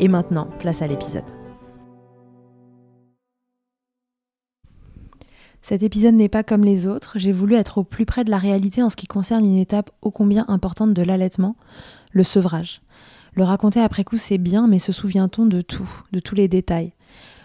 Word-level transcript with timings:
Et 0.00 0.08
maintenant, 0.08 0.48
place 0.58 0.82
à 0.82 0.86
l'épisode. 0.86 1.24
Cet 5.60 5.84
épisode 5.84 6.14
n'est 6.14 6.28
pas 6.28 6.42
comme 6.42 6.64
les 6.64 6.88
autres, 6.88 7.18
j'ai 7.18 7.30
voulu 7.30 7.54
être 7.54 7.78
au 7.78 7.84
plus 7.84 8.04
près 8.04 8.24
de 8.24 8.30
la 8.30 8.38
réalité 8.38 8.82
en 8.82 8.88
ce 8.88 8.96
qui 8.96 9.06
concerne 9.06 9.44
une 9.44 9.58
étape 9.58 9.92
ô 10.02 10.10
combien 10.10 10.44
importante 10.48 10.92
de 10.92 11.02
l'allaitement, 11.02 11.54
le 12.10 12.24
sevrage. 12.24 12.82
Le 13.34 13.44
raconter 13.44 13.80
après 13.80 14.02
coup 14.02 14.16
c'est 14.16 14.38
bien, 14.38 14.66
mais 14.66 14.80
se 14.80 14.90
souvient-on 14.90 15.46
de 15.46 15.60
tout, 15.60 15.88
de 16.10 16.18
tous 16.18 16.34
les 16.34 16.48
détails? 16.48 16.94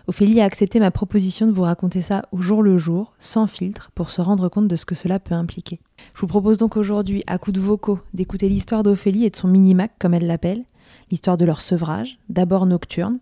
Ophélie 0.07 0.41
a 0.41 0.45
accepté 0.45 0.79
ma 0.79 0.89
proposition 0.89 1.45
de 1.47 1.51
vous 1.51 1.63
raconter 1.63 2.01
ça 2.01 2.23
au 2.31 2.41
jour 2.41 2.63
le 2.63 2.77
jour, 2.77 3.13
sans 3.19 3.45
filtre, 3.45 3.91
pour 3.93 4.09
se 4.09 4.21
rendre 4.21 4.49
compte 4.49 4.67
de 4.67 4.75
ce 4.77 4.85
que 4.85 4.95
cela 4.95 5.19
peut 5.19 5.35
impliquer. 5.35 5.79
Je 6.15 6.21
vous 6.21 6.27
propose 6.27 6.57
donc 6.57 6.77
aujourd'hui, 6.77 7.23
à 7.27 7.37
coups 7.37 7.55
de 7.55 7.61
vocaux, 7.61 7.99
d'écouter 8.13 8.49
l'histoire 8.49 8.83
d'Ophélie 8.83 9.25
et 9.25 9.29
de 9.29 9.35
son 9.35 9.49
mini-mac, 9.49 9.91
comme 9.99 10.13
elle 10.13 10.25
l'appelle, 10.25 10.63
l'histoire 11.11 11.37
de 11.37 11.45
leur 11.45 11.61
sevrage, 11.61 12.19
d'abord 12.29 12.65
nocturne. 12.65 13.19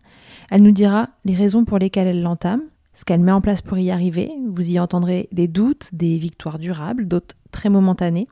Elle 0.49 0.63
nous 0.63 0.71
dira 0.71 1.09
les 1.23 1.35
raisons 1.35 1.65
pour 1.65 1.79
lesquelles 1.79 2.07
elle 2.07 2.21
l'entame, 2.21 2.61
ce 2.93 3.05
qu'elle 3.05 3.19
met 3.19 3.31
en 3.31 3.41
place 3.41 3.61
pour 3.61 3.77
y 3.77 3.91
arriver. 3.91 4.31
Vous 4.47 4.71
y 4.71 4.79
entendrez 4.79 5.27
des 5.31 5.47
doutes, 5.47 5.89
des 5.93 6.17
victoires 6.17 6.59
durables, 6.59 7.07
d'autres 7.07 7.35
très 7.51 7.69
momentanées. 7.69 8.27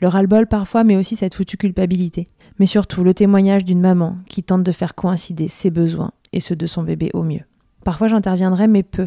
Le 0.00 0.08
ras-le-bol 0.08 0.46
parfois, 0.46 0.84
mais 0.84 0.96
aussi 0.96 1.16
cette 1.16 1.34
foutue 1.34 1.56
culpabilité. 1.56 2.26
Mais 2.58 2.66
surtout 2.66 3.04
le 3.04 3.14
témoignage 3.14 3.64
d'une 3.64 3.80
maman 3.80 4.16
qui 4.28 4.42
tente 4.42 4.62
de 4.62 4.72
faire 4.72 4.94
coïncider 4.94 5.48
ses 5.48 5.70
besoins 5.70 6.12
et 6.32 6.40
ceux 6.40 6.56
de 6.56 6.66
son 6.66 6.82
bébé 6.82 7.10
au 7.14 7.22
mieux. 7.22 7.42
Parfois 7.84 8.06
j'interviendrai, 8.06 8.68
mais 8.68 8.84
peu. 8.84 9.06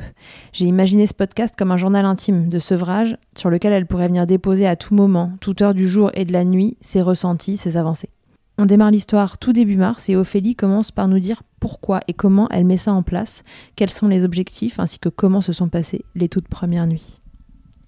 J'ai 0.52 0.66
imaginé 0.66 1.08
ce 1.08 1.14
podcast 1.14 1.56
comme 1.58 1.72
un 1.72 1.78
journal 1.78 2.06
intime 2.06 2.50
de 2.50 2.59
sevrage 2.59 3.18
sur 3.36 3.50
lequel 3.50 3.72
elle 3.72 3.86
pourrait 3.86 4.08
venir 4.08 4.28
déposer 4.28 4.68
à 4.68 4.76
tout 4.76 4.94
moment, 4.94 5.32
toute 5.40 5.62
heure 5.62 5.74
du 5.74 5.88
jour 5.88 6.12
et 6.14 6.26
de 6.26 6.34
la 6.34 6.44
nuit, 6.44 6.78
ses 6.82 7.02
ressentis, 7.02 7.56
ses 7.58 7.78
avancées. 7.78 8.09
On 8.57 8.66
démarre 8.66 8.91
l'histoire 8.91 9.38
tout 9.38 9.51
début 9.51 9.75
mars 9.75 10.07
et 10.07 10.16
Ophélie 10.16 10.55
commence 10.55 10.89
par 10.89 11.09
nous 11.09 11.19
dire 11.19 11.43
pourquoi 11.59 11.99
et 12.07 12.13
comment 12.13 12.47
elle 12.49 12.63
met 12.63 12.77
ça 12.77 12.93
en 12.93 13.03
place, 13.03 13.43
quels 13.75 13.89
sont 13.89 14.07
les 14.07 14.23
objectifs 14.23 14.79
ainsi 14.79 14.97
que 14.97 15.09
comment 15.09 15.41
se 15.41 15.51
sont 15.51 15.67
passées 15.67 16.05
les 16.16 16.29
toutes 16.29 16.47
premières 16.47 16.88
nuits. 16.88 17.19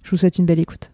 Je 0.02 0.10
vous 0.10 0.18
souhaite 0.18 0.36
une 0.36 0.44
belle 0.44 0.58
écoute. 0.58 0.90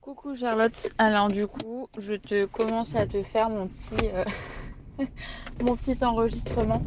Coucou 0.00 0.34
Charlotte, 0.34 0.90
alors 0.96 1.28
du 1.28 1.46
coup 1.46 1.88
je 1.98 2.14
te 2.14 2.46
commence 2.46 2.96
à 2.96 3.06
te 3.06 3.22
faire 3.22 3.50
mon 3.50 3.66
petit, 3.68 4.08
euh, 4.14 4.24
mon 5.62 5.76
petit 5.76 6.04
enregistrement. 6.04 6.82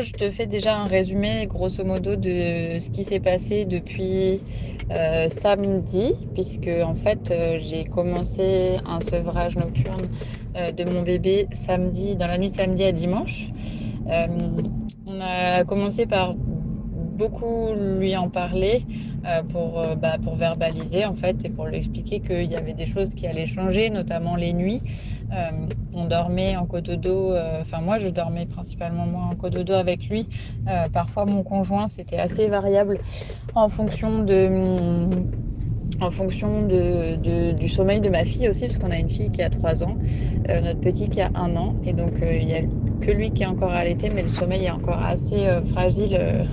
Je 0.00 0.12
te 0.12 0.30
fais 0.30 0.46
déjà 0.46 0.76
un 0.76 0.86
résumé 0.86 1.46
grosso 1.46 1.84
modo 1.84 2.16
de 2.16 2.78
ce 2.80 2.90
qui 2.90 3.04
s'est 3.04 3.20
passé 3.20 3.64
depuis 3.66 4.42
euh, 4.90 5.28
samedi 5.28 6.12
puisque 6.34 6.70
en 6.82 6.94
fait 6.94 7.30
euh, 7.30 7.58
j'ai 7.60 7.84
commencé 7.84 8.78
un 8.86 9.00
sevrage 9.00 9.56
nocturne 9.56 10.08
euh, 10.56 10.72
de 10.72 10.84
mon 10.84 11.02
bébé 11.02 11.46
samedi, 11.52 12.16
dans 12.16 12.26
la 12.26 12.38
nuit 12.38 12.50
de 12.50 12.56
samedi 12.56 12.84
à 12.84 12.92
dimanche. 12.92 13.50
On 15.06 15.20
a 15.20 15.64
commencé 15.64 16.06
par 16.06 16.34
beaucoup 16.34 17.72
lui 17.74 18.16
en 18.16 18.28
parler 18.28 18.84
pour, 19.48 19.84
bah, 19.96 20.18
pour 20.18 20.36
verbaliser 20.36 21.04
en 21.04 21.14
fait 21.14 21.44
et 21.44 21.50
pour 21.50 21.66
lui 21.66 21.76
expliquer 21.76 22.20
qu'il 22.20 22.50
y 22.50 22.56
avait 22.56 22.74
des 22.74 22.86
choses 22.86 23.14
qui 23.14 23.26
allaient 23.26 23.46
changer, 23.46 23.90
notamment 23.90 24.36
les 24.36 24.52
nuits. 24.52 24.82
on 25.92 26.06
dormait 26.06 26.56
en 26.56 26.66
cododo, 26.66 27.36
enfin 27.60 27.80
moi 27.80 27.98
je 27.98 28.08
dormais 28.08 28.46
principalement 28.46 29.06
moi 29.06 29.22
en 29.22 29.36
cododo 29.36 29.74
avec 29.74 30.08
lui. 30.08 30.28
parfois 30.92 31.24
mon 31.26 31.42
conjoint 31.44 31.86
c'était 31.88 32.18
assez 32.18 32.48
variable 32.48 32.98
en 33.54 33.68
fonction 33.68 34.24
de 34.24 35.26
en 36.00 36.10
fonction 36.10 36.66
de, 36.66 37.52
du 37.52 37.68
sommeil 37.68 38.00
de 38.00 38.08
ma 38.08 38.24
fille 38.24 38.48
aussi, 38.48 38.66
parce 38.66 38.78
qu'on 38.78 38.90
a 38.90 38.98
une 38.98 39.10
fille 39.10 39.30
qui 39.30 39.42
a 39.42 39.50
3 39.50 39.84
ans, 39.84 39.96
euh, 40.50 40.60
notre 40.60 40.80
petit 40.80 41.08
qui 41.08 41.20
a 41.20 41.30
1 41.34 41.56
an, 41.56 41.76
et 41.84 41.92
donc 41.92 42.22
euh, 42.22 42.36
il 42.36 42.46
n'y 42.46 42.54
a 42.54 42.62
que 43.00 43.10
lui 43.10 43.32
qui 43.32 43.42
est 43.42 43.46
encore 43.46 43.72
allaité, 43.72 44.10
mais 44.10 44.22
le 44.22 44.28
sommeil 44.28 44.64
est 44.64 44.70
encore 44.70 45.00
assez 45.00 45.46
euh, 45.46 45.62
fragile 45.62 46.46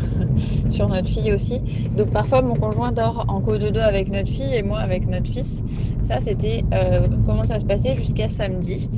sur 0.70 0.90
notre 0.90 1.08
fille 1.08 1.32
aussi. 1.34 1.62
Donc 1.98 2.12
parfois 2.12 2.42
mon 2.42 2.56
conjoint 2.56 2.92
dort 2.92 3.26
en 3.28 3.42
co-dodo 3.42 3.80
avec 3.80 4.12
notre 4.12 4.30
fille 4.30 4.56
et 4.56 4.64
moi 4.64 4.80
avec 4.80 5.08
notre 5.08 5.28
fils. 5.28 5.64
Ça 6.00 6.20
c'était 6.20 6.64
comment 7.26 7.46
ça 7.46 7.60
se 7.60 7.66
passait 7.66 7.96
jusqu'à 7.96 8.30
samedi. 8.30 8.90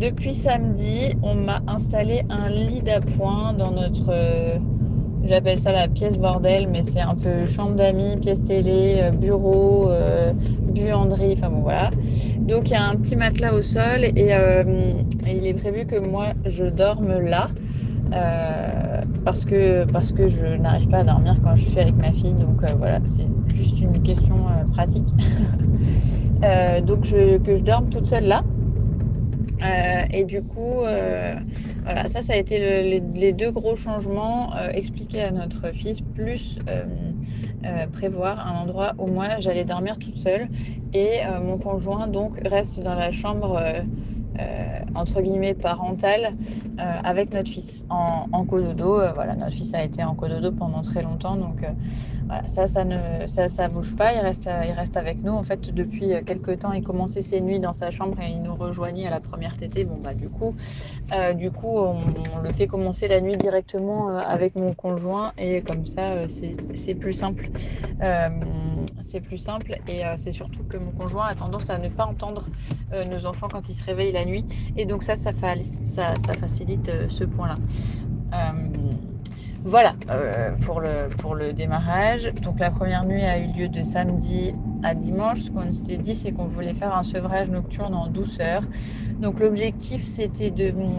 Depuis 0.00 0.32
samedi, 0.32 1.14
on 1.22 1.34
m'a 1.34 1.60
installé 1.66 2.22
un 2.30 2.48
lit 2.48 2.80
d'appoint 2.82 3.52
dans 3.52 3.70
notre 3.70 4.12
J'appelle 5.24 5.58
ça 5.58 5.70
la 5.70 5.86
pièce 5.86 6.18
bordel, 6.18 6.68
mais 6.68 6.82
c'est 6.82 7.00
un 7.00 7.14
peu 7.14 7.46
chambre 7.46 7.76
d'amis, 7.76 8.16
pièce 8.20 8.42
télé, 8.42 9.00
euh, 9.02 9.10
bureau, 9.12 9.88
euh, 9.88 10.32
buanderie, 10.62 11.34
enfin 11.36 11.48
bon 11.48 11.60
voilà. 11.60 11.90
Donc 12.40 12.70
il 12.70 12.72
y 12.72 12.76
a 12.76 12.88
un 12.88 12.96
petit 12.96 13.14
matelas 13.14 13.54
au 13.54 13.62
sol 13.62 14.04
et, 14.04 14.34
euh, 14.34 14.94
il 15.26 15.46
est 15.46 15.54
prévu 15.54 15.86
que 15.86 15.96
moi 15.96 16.28
je 16.44 16.64
dorme 16.64 17.18
là 17.18 17.48
parce 19.24 19.44
que 19.44 19.84
parce 19.84 20.12
que 20.12 20.28
je 20.28 20.46
n'arrive 20.46 20.88
pas 20.88 20.98
à 20.98 21.04
dormir 21.04 21.36
quand 21.42 21.56
je 21.56 21.64
suis 21.64 21.80
avec 21.80 21.96
ma 21.96 22.12
fille. 22.12 22.34
Donc 22.34 22.62
voilà, 22.78 23.00
c'est 23.04 23.26
juste 23.54 23.80
une 23.80 24.02
question 24.02 24.46
pratique. 24.72 25.08
donc 26.86 27.04
je, 27.04 27.38
que 27.38 27.56
je 27.56 27.62
dorme 27.62 27.88
toute 27.88 28.06
seule 28.06 28.24
là. 28.24 28.42
Euh, 29.62 30.02
et 30.12 30.24
du 30.24 30.42
coup, 30.42 30.82
euh, 30.82 31.34
voilà, 31.84 32.08
ça, 32.08 32.22
ça 32.22 32.32
a 32.32 32.36
été 32.36 32.58
le, 32.58 32.88
les, 32.88 33.02
les, 33.14 33.32
deux 33.32 33.50
gros 33.50 33.76
changements 33.76 34.54
euh, 34.56 34.70
expliqués 34.72 35.22
à 35.22 35.30
notre 35.30 35.72
fils, 35.72 36.00
plus 36.00 36.58
prévoir 37.92 38.44
un 38.44 38.62
endroit 38.62 38.94
où 38.98 39.06
moi 39.06 39.38
j'allais 39.38 39.64
dormir 39.64 39.96
toute 39.96 40.16
seule 40.16 40.48
et 40.94 41.18
mon 41.40 41.58
conjoint 41.58 42.08
donc 42.08 42.36
reste 42.48 42.82
dans 42.82 42.96
la 42.96 43.12
chambre 43.12 43.62
entre 44.94 45.20
guillemets 45.20 45.54
parentale 45.54 46.34
avec 46.78 47.32
notre 47.32 47.50
fils 47.50 47.84
en, 47.90 48.26
en 48.32 48.44
cododo. 48.44 49.00
voilà, 49.14 49.34
notre 49.34 49.52
fils 49.52 49.74
a 49.74 49.82
été 49.82 50.02
en 50.04 50.14
cododo 50.14 50.52
pendant 50.52 50.82
très 50.82 51.02
longtemps, 51.02 51.36
donc 51.36 51.62
ça, 52.46 52.66
ça 52.66 52.84
ne, 52.84 53.26
ça, 53.26 53.48
ça 53.48 53.68
bouge 53.68 53.94
pas. 53.94 54.12
Il 54.14 54.20
reste, 54.20 54.48
il 54.66 54.72
reste 54.72 54.96
avec 54.96 55.22
nous. 55.22 55.32
En 55.32 55.42
fait, 55.42 55.72
depuis 55.74 56.12
quelques 56.24 56.60
temps, 56.60 56.72
il 56.72 56.82
commençait 56.82 57.22
ses 57.22 57.40
nuits 57.40 57.60
dans 57.60 57.72
sa 57.72 57.90
chambre 57.90 58.18
et 58.20 58.30
il 58.30 58.42
nous 58.42 58.54
rejoignait 58.54 59.06
à 59.06 59.10
la 59.10 59.20
première 59.20 59.56
tétée. 59.56 59.84
Bon, 59.84 59.98
bah, 60.02 60.14
du 60.14 60.28
coup, 60.28 60.54
euh, 61.14 61.32
du 61.34 61.50
coup, 61.50 61.78
on, 61.78 62.40
le 62.42 62.50
fait 62.50 62.66
commencer 62.66 63.08
la 63.08 63.20
nuit 63.20 63.36
directement 63.36 64.10
euh, 64.10 64.20
avec 64.26 64.56
mon 64.56 64.74
conjoint 64.74 65.32
et 65.38 65.62
comme 65.62 65.86
ça, 65.86 66.12
euh, 66.12 66.26
c'est 66.28 66.94
plus 66.94 67.12
simple. 67.12 67.50
Euh, 68.02 68.28
c'est 69.00 69.20
plus 69.20 69.38
simple 69.38 69.76
et 69.88 70.04
euh, 70.04 70.14
c'est 70.16 70.32
surtout 70.32 70.62
que 70.64 70.76
mon 70.76 70.90
conjoint 70.90 71.26
a 71.26 71.34
tendance 71.34 71.70
à 71.70 71.78
ne 71.78 71.88
pas 71.88 72.06
entendre 72.06 72.44
nos 73.10 73.24
enfants 73.24 73.48
quand 73.50 73.70
ils 73.70 73.74
se 73.74 73.84
réveillent 73.84 74.12
la 74.12 74.21
nuit 74.24 74.46
et 74.76 74.86
donc 74.86 75.02
ça, 75.02 75.14
ça, 75.14 75.32
fa 75.32 75.54
ça, 75.60 76.14
ça 76.26 76.34
facilite 76.34 76.90
ce 77.08 77.24
point-là. 77.24 77.56
Voilà 79.64 79.94
euh, 80.10 80.50
pour, 80.66 80.80
le, 80.80 81.08
pour 81.18 81.36
le 81.36 81.52
démarrage. 81.52 82.32
Donc 82.42 82.58
la 82.58 82.70
première 82.70 83.04
nuit 83.04 83.22
a 83.22 83.38
eu 83.38 83.52
lieu 83.52 83.68
de 83.68 83.82
samedi 83.82 84.54
à 84.82 84.94
dimanche. 84.94 85.42
Ce 85.42 85.50
qu'on 85.52 85.72
s'est 85.72 85.98
dit, 85.98 86.16
c'est 86.16 86.32
qu'on 86.32 86.46
voulait 86.46 86.74
faire 86.74 86.96
un 86.96 87.04
sevrage 87.04 87.48
nocturne 87.48 87.94
en 87.94 88.08
douceur. 88.08 88.62
Donc 89.20 89.38
l'objectif, 89.38 90.04
c'était 90.04 90.50
de, 90.50 90.72
euh, 90.76 90.90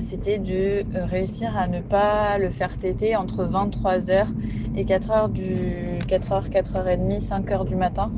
c'était 0.00 0.38
de 0.38 0.84
réussir 0.94 1.56
à 1.56 1.68
ne 1.68 1.80
pas 1.80 2.38
le 2.38 2.50
faire 2.50 2.76
téter 2.76 3.16
entre 3.16 3.44
23h 3.44 4.26
et 4.76 4.84
4h 4.84 5.32
du 5.32 5.98
4h, 6.06 6.48
4h30, 6.50 7.20
5h 7.20 7.66
du 7.66 7.76
matin 7.76 8.10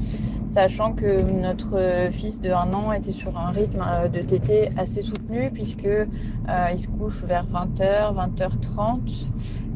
sachant 0.44 0.92
que 0.92 1.22
notre 1.22 2.08
fils 2.10 2.40
de 2.40 2.50
1 2.50 2.72
an 2.72 2.92
était 2.92 3.12
sur 3.12 3.36
un 3.36 3.50
rythme 3.50 3.84
euh, 3.86 4.08
de 4.08 4.22
tété 4.22 4.70
assez 4.76 5.02
soutenu 5.02 5.50
puisque 5.50 5.84
euh, 5.84 6.06
il 6.72 6.78
se 6.78 6.88
couche 6.88 7.24
vers 7.24 7.44
20h, 7.46 8.14
20h30 8.14 9.26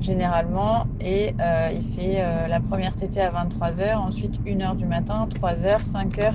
généralement 0.03 0.87
et 1.01 1.35
euh, 1.41 1.71
il 1.73 1.83
fait 1.83 2.23
euh, 2.23 2.49
la 2.49 2.61
première 2.61 2.97
tétée 2.97 3.21
à 3.21 3.31
23h, 3.31 3.97
ensuite 3.97 4.41
1h 4.45 4.77
du 4.77 4.87
matin, 4.87 5.29
3h, 5.41 5.85
5h, 5.85 6.33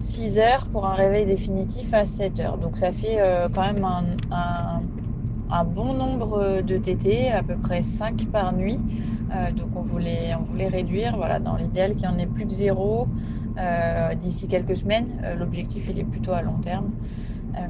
6h 0.00 0.68
pour 0.70 0.86
un 0.86 0.94
réveil 0.94 1.26
définitif 1.26 1.92
à 1.94 2.04
7h. 2.04 2.58
Donc 2.60 2.76
ça 2.76 2.92
fait 2.92 3.20
euh, 3.20 3.48
quand 3.52 3.62
même 3.62 3.84
un, 3.84 5.64
bon 5.64 5.94
nombre 5.94 6.60
de 6.62 6.76
tétés, 6.76 7.30
à 7.30 7.42
peu 7.42 7.56
près 7.56 7.82
5 7.82 8.26
par 8.26 8.52
nuit. 8.52 8.78
donc 9.56 9.68
on 9.76 9.82
voulait, 9.82 10.34
réduire, 10.68 11.16
voilà, 11.16 11.38
dans 11.38 11.56
l'idéal 11.56 11.94
qu'il 11.94 12.08
n'y 12.08 12.14
en 12.14 12.18
ait 12.18 12.26
plus 12.26 12.44
de 12.44 12.50
zéro 12.50 13.08
euh, 13.58 14.14
d'ici 14.14 14.48
quelques 14.48 14.76
semaines. 14.76 15.20
Euh, 15.24 15.34
l'objectif, 15.34 15.88
il 15.88 15.98
est 15.98 16.04
plutôt 16.04 16.32
à 16.32 16.42
long 16.42 16.58
terme 16.58 16.90
euh, 17.56 17.60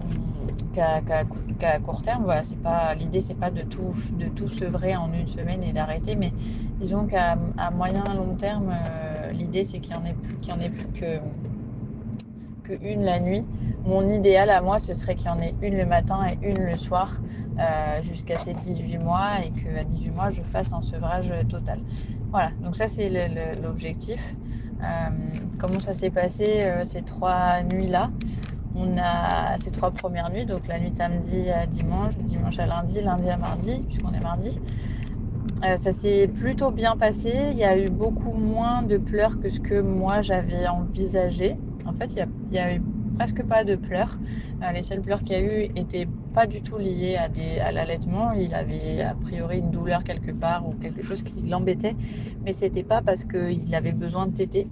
qu'à 0.73 1.01
qu 1.01 1.55
qu 1.59 1.83
court 1.83 2.03
terme. 2.03 2.25
Voilà, 2.25 2.43
c'est 2.43 2.61
pas 2.61 2.95
l'idée, 2.95 3.21
c'est 3.21 3.39
pas 3.39 3.51
de 3.51 3.63
tout 3.63 3.95
de 4.19 4.27
tout 4.27 4.49
sevrer 4.49 4.97
en 4.97 5.13
une 5.13 5.29
semaine 5.29 5.63
et 5.63 5.73
d'arrêter, 5.73 6.17
mais 6.17 6.33
disons 6.81 7.07
qu'à 7.07 7.37
moyen 7.75 8.03
long 8.15 8.35
terme, 8.35 8.73
euh, 8.73 9.31
l'idée 9.33 9.63
c'est 9.63 9.79
qu'il 9.79 9.93
y 9.93 9.97
en 9.97 10.05
ait 10.05 10.13
plus 10.15 10.37
qu'il 10.37 10.53
en 10.53 10.61
ait 10.61 10.71
plus 10.71 10.87
que 10.89 11.19
que 12.67 12.73
une 12.85 13.03
la 13.03 13.21
nuit. 13.21 13.45
Mon 13.85 14.09
idéal 14.09 14.51
à 14.51 14.61
moi, 14.61 14.79
ce 14.79 14.95
serait 14.95 15.15
qu'il 15.15 15.27
y 15.27 15.31
en 15.31 15.41
ait 15.41 15.55
une 15.63 15.77
le 15.77 15.87
matin 15.87 16.23
et 16.27 16.39
une 16.47 16.65
le 16.65 16.77
soir 16.77 17.21
euh, 17.59 18.03
jusqu'à 18.03 18.39
ces 18.39 18.55
18 18.55 18.99
mois 18.99 19.41
et 19.45 19.51
qu'à 19.51 19.85
18 19.85 20.11
mois, 20.11 20.31
je 20.31 20.43
fasse 20.43 20.73
un 20.73 20.81
sevrage 20.81 21.33
total. 21.49 21.79
Voilà, 22.31 22.51
donc 22.63 22.77
ça 22.77 22.89
c'est 22.89 23.31
l'objectif. 23.63 24.35
Euh, 24.83 24.87
comment 25.59 25.81
ça 25.81 25.95
s'est 25.95 26.11
passé 26.11 26.63
euh, 26.63 26.85
ces 26.85 27.03
trois 27.03 27.63
nuits-là? 27.63 28.11
On 28.75 28.99
a 28.99 29.57
ces 29.59 29.71
trois 29.71 29.91
premières 29.91 30.31
nuits, 30.31 30.45
donc 30.45 30.67
la 30.67 30.79
nuit 30.79 30.91
de 30.91 30.97
samedi 30.97 31.51
à 31.51 31.67
dimanche, 31.67 32.19
dimanche 32.19 32.59
à 32.59 32.67
lundi, 32.67 33.01
lundi 33.01 33.31
à 33.31 33.39
mardi, 33.39 33.85
puisqu'on 33.89 34.13
est 34.13 34.21
mardi. 34.21 34.61
Ça 35.63 35.91
s'est 35.91 36.29
plutôt 36.29 36.71
bien 36.71 36.97
passé. 36.97 37.33
Il 37.53 37.57
y 37.57 37.65
a 37.65 37.79
eu 37.79 37.89
beaucoup 37.89 38.35
moins 38.35 38.83
de 38.83 38.99
pleurs 38.99 39.41
que 39.41 39.49
ce 39.49 39.59
que 39.59 39.81
moi 39.81 40.21
j'avais 40.21 40.67
envisagé. 40.67 41.57
En 41.87 41.93
fait, 41.93 42.13
il 42.17 42.55
y, 42.55 42.59
a, 42.59 42.75
eu 42.75 42.83
presque 43.17 43.43
pas 43.45 43.65
de 43.65 43.77
pleurs. 43.77 44.19
Euh, 44.63 44.73
les 44.73 44.83
seules 44.83 45.01
pleurs 45.01 45.23
qu'il 45.23 45.33
y 45.33 45.39
a 45.39 45.43
eu 45.43 45.71
étaient 45.77 46.09
pas 46.35 46.47
du 46.47 46.61
tout 46.63 46.79
liées 46.79 47.17
à, 47.17 47.73
l'allaitement. 47.73 48.33
Il 48.33 48.55
avait 48.55 49.03
a 49.03 49.15
priori 49.15 49.59
une 49.59 49.71
douleur 49.71 50.05
quelque 50.05 50.33
part 50.33 50.69
ou 50.69 50.73
quelque 50.75 51.03
chose 51.03 51.23
qui 51.23 51.43
l'embêtait, 51.43 51.95
mais 52.45 52.53
c'était 52.53 52.83
pas 52.83 53.03
parce 53.03 53.25
qu'il 53.25 53.75
avait 53.75 53.93
besoin 53.93 54.27
de 54.27 54.33
téter. 54.33 54.67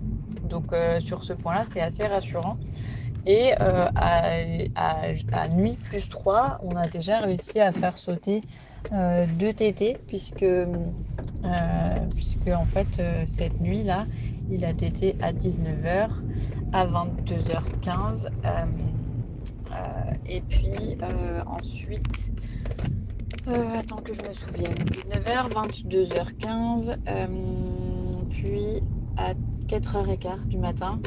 Donc 0.48 0.72
euh, 0.72 1.00
sur 1.00 1.24
ce 1.24 1.32
point-là, 1.32 1.64
c'est 1.64 1.80
assez 1.80 2.06
rassurant. 2.06 2.58
Et 3.26 3.52
euh, 3.60 3.86
à, 3.94 5.48
nuit 5.48 5.78
plus 5.82 6.08
3, 6.08 6.58
on 6.62 6.76
a 6.76 6.86
déjà 6.88 7.20
réussi 7.20 7.60
à 7.60 7.72
faire 7.72 7.96
sauter 7.96 8.42
deux 9.38 9.52
tétés, 9.54 9.96
puisque, 10.06 10.44
puisque 12.14 12.48
en 12.48 12.66
fait, 12.66 13.02
cette 13.26 13.60
nuit-là, 13.60 14.04
il 14.50 14.64
a 14.64 14.72
tété 14.72 15.16
à 15.20 15.32
19h, 15.32 16.08
à 16.72 16.86
22h15. 16.86 18.28
et 20.26 20.40
puis 20.42 20.96
ensuite, 21.46 22.32
attends 23.46 24.02
que 24.02 24.14
je 24.14 24.22
me 24.22 24.32
souvienne, 24.32 24.74
19h, 24.74 25.50
22h15, 25.50 26.96
puis 28.30 28.82
à 29.16 29.34
4h15 29.66 30.46
du 30.48 30.58
matin. 30.58 31.00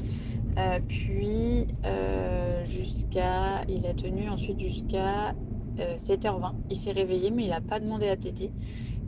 Euh, 0.57 0.79
puis 0.87 1.67
euh, 1.85 2.65
jusqu'à, 2.65 3.63
il 3.67 3.85
a 3.85 3.93
tenu 3.93 4.27
ensuite 4.27 4.59
jusqu'à 4.59 5.35
euh, 5.79 5.95
7h20. 5.97 6.53
Il 6.71 6.77
s'est 6.77 6.91
réveillé, 6.91 7.29
mais 7.29 7.43
il 7.43 7.49
n'a 7.49 7.61
pas 7.61 7.79
demandé 7.79 8.09
à 8.09 8.15
téter. 8.15 8.51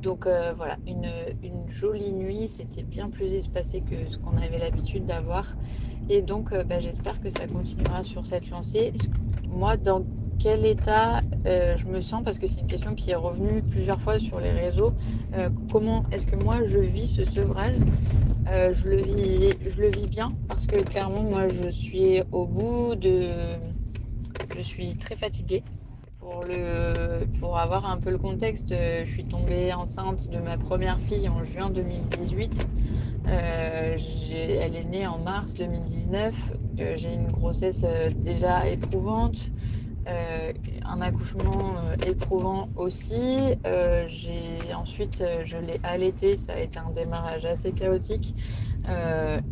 Donc 0.02 0.26
euh, 0.26 0.54
voilà, 0.56 0.78
une, 0.88 1.08
jolie 1.68 2.14
nuit. 2.14 2.48
C'était 2.48 2.84
bien 2.84 3.10
plus 3.10 3.34
espacé 3.34 3.82
que 3.82 4.08
ce 4.08 4.18
qu'on 4.18 4.38
avait 4.38 4.58
l'habitude 4.58 5.06
d'avoir. 5.06 5.56
Et 6.10 6.22
donc, 6.22 6.54
euh, 6.54 6.64
bah, 6.64 6.80
j'espère 6.80 7.20
que 7.20 7.30
ça 7.30 7.48
continuera 7.48 8.04
sur 8.04 8.26
cette 8.26 8.50
lancée. 8.50 8.94
Moi, 9.48 9.78
dans 9.78 10.06
quel 10.40 10.66
état 10.66 11.22
euh, 11.46 11.76
je 11.76 11.86
me 11.88 12.02
sens? 12.02 12.24
Parce 12.24 12.40
que 12.40 12.48
c'est 12.48 12.62
une 12.62 12.68
question 12.68 12.96
qui 12.96 13.12
est 13.12 13.16
revenue 13.16 13.62
plusieurs 13.62 14.00
fois 14.00 14.20
sur 14.20 14.40
les 14.40 14.52
réseaux. 14.52 14.94
Comment 15.72 16.06
est-ce 16.12 16.26
que 16.26 16.38
moi 16.38 16.64
je 16.64 16.80
vis 16.80 17.08
ce 17.08 17.26
sevrage? 17.26 17.76
Je, 18.46 18.90
le 18.90 19.02
vis, 19.02 19.54
je 19.70 19.82
le 19.82 19.90
vis 19.90 20.08
bien? 20.08 20.32
Parce 20.48 20.66
que 20.66 20.80
clairement 20.80 21.24
moi 21.24 21.50
je 21.50 21.70
suis 21.70 22.22
au 22.32 22.46
bout 22.46 22.96
de... 22.96 23.28
Je 24.56 24.62
suis 24.62 24.96
très 24.96 25.16
fatiguée. 25.16 25.64
Pour, 27.40 27.58
avoir 27.58 27.86
un 27.86 27.98
peu 27.98 28.12
le 28.12 28.18
contexte, 28.18 28.70
je 28.70 29.10
suis 29.10 29.24
tombée 29.24 29.74
enceinte 29.74 30.30
de 30.30 30.40
ma 30.40 30.58
première 30.58 31.00
fille 31.00 31.28
en 31.28 31.44
juin 31.44 31.70
2018. 31.70 32.68
Euh, 33.28 33.98
elle 34.32 34.76
est 34.76 34.84
née 34.86 35.08
en 35.08 35.18
mars 35.20 35.54
2019. 35.54 36.54
Euh, 36.80 36.94
j'ai 36.96 37.14
une 37.14 37.32
grossesse 37.32 37.86
déjà 38.18 38.68
éprouvante 38.68 39.50
euh, 40.10 40.54
un 40.86 41.02
accouchement 41.02 41.78
euh, 41.78 41.96
éprouvant 42.06 42.70
aussi. 42.76 43.56
Euh, 43.66 44.06
j'ai 44.08 44.74
ensuite 44.74 45.24
je 45.44 45.58
l'ai 45.58 45.80
allaité, 45.84 46.36
ça 46.36 46.54
a 46.54 46.60
été 46.60 46.80
un 46.80 46.92
démarrage 46.92 47.46
assez 47.46 47.74
chaotique 47.74 48.34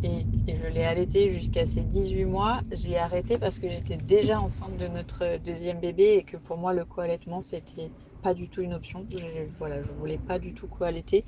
et, 0.02 0.26
je 0.48 0.66
l'ai 0.66 0.84
allaité 0.84 1.28
jusqu'à 1.28 1.66
ses 1.66 1.82
18 1.82 2.24
mois. 2.24 2.62
J'ai 2.72 2.98
arrêté 2.98 3.38
parce 3.38 3.58
que 3.58 3.68
j'étais 3.68 3.98
déjà 3.98 4.40
enceinte 4.40 4.76
de 4.76 4.88
notre 4.88 5.38
deuxième 5.38 5.78
bébé 5.80 6.14
et 6.14 6.24
que 6.24 6.36
pour 6.36 6.56
moi 6.56 6.72
le 6.72 6.84
co-allaitement 6.84 7.42
c'était 7.42 7.92
pas 8.22 8.34
du 8.34 8.48
tout 8.48 8.62
une 8.62 8.74
option. 8.74 9.06
Je, 9.10 9.18
voilà, 9.58 9.82
je 9.82 9.92
voulais 9.92 10.18
pas 10.18 10.38
du 10.38 10.54
tout 10.54 10.66
co-allaiter. 10.66 11.24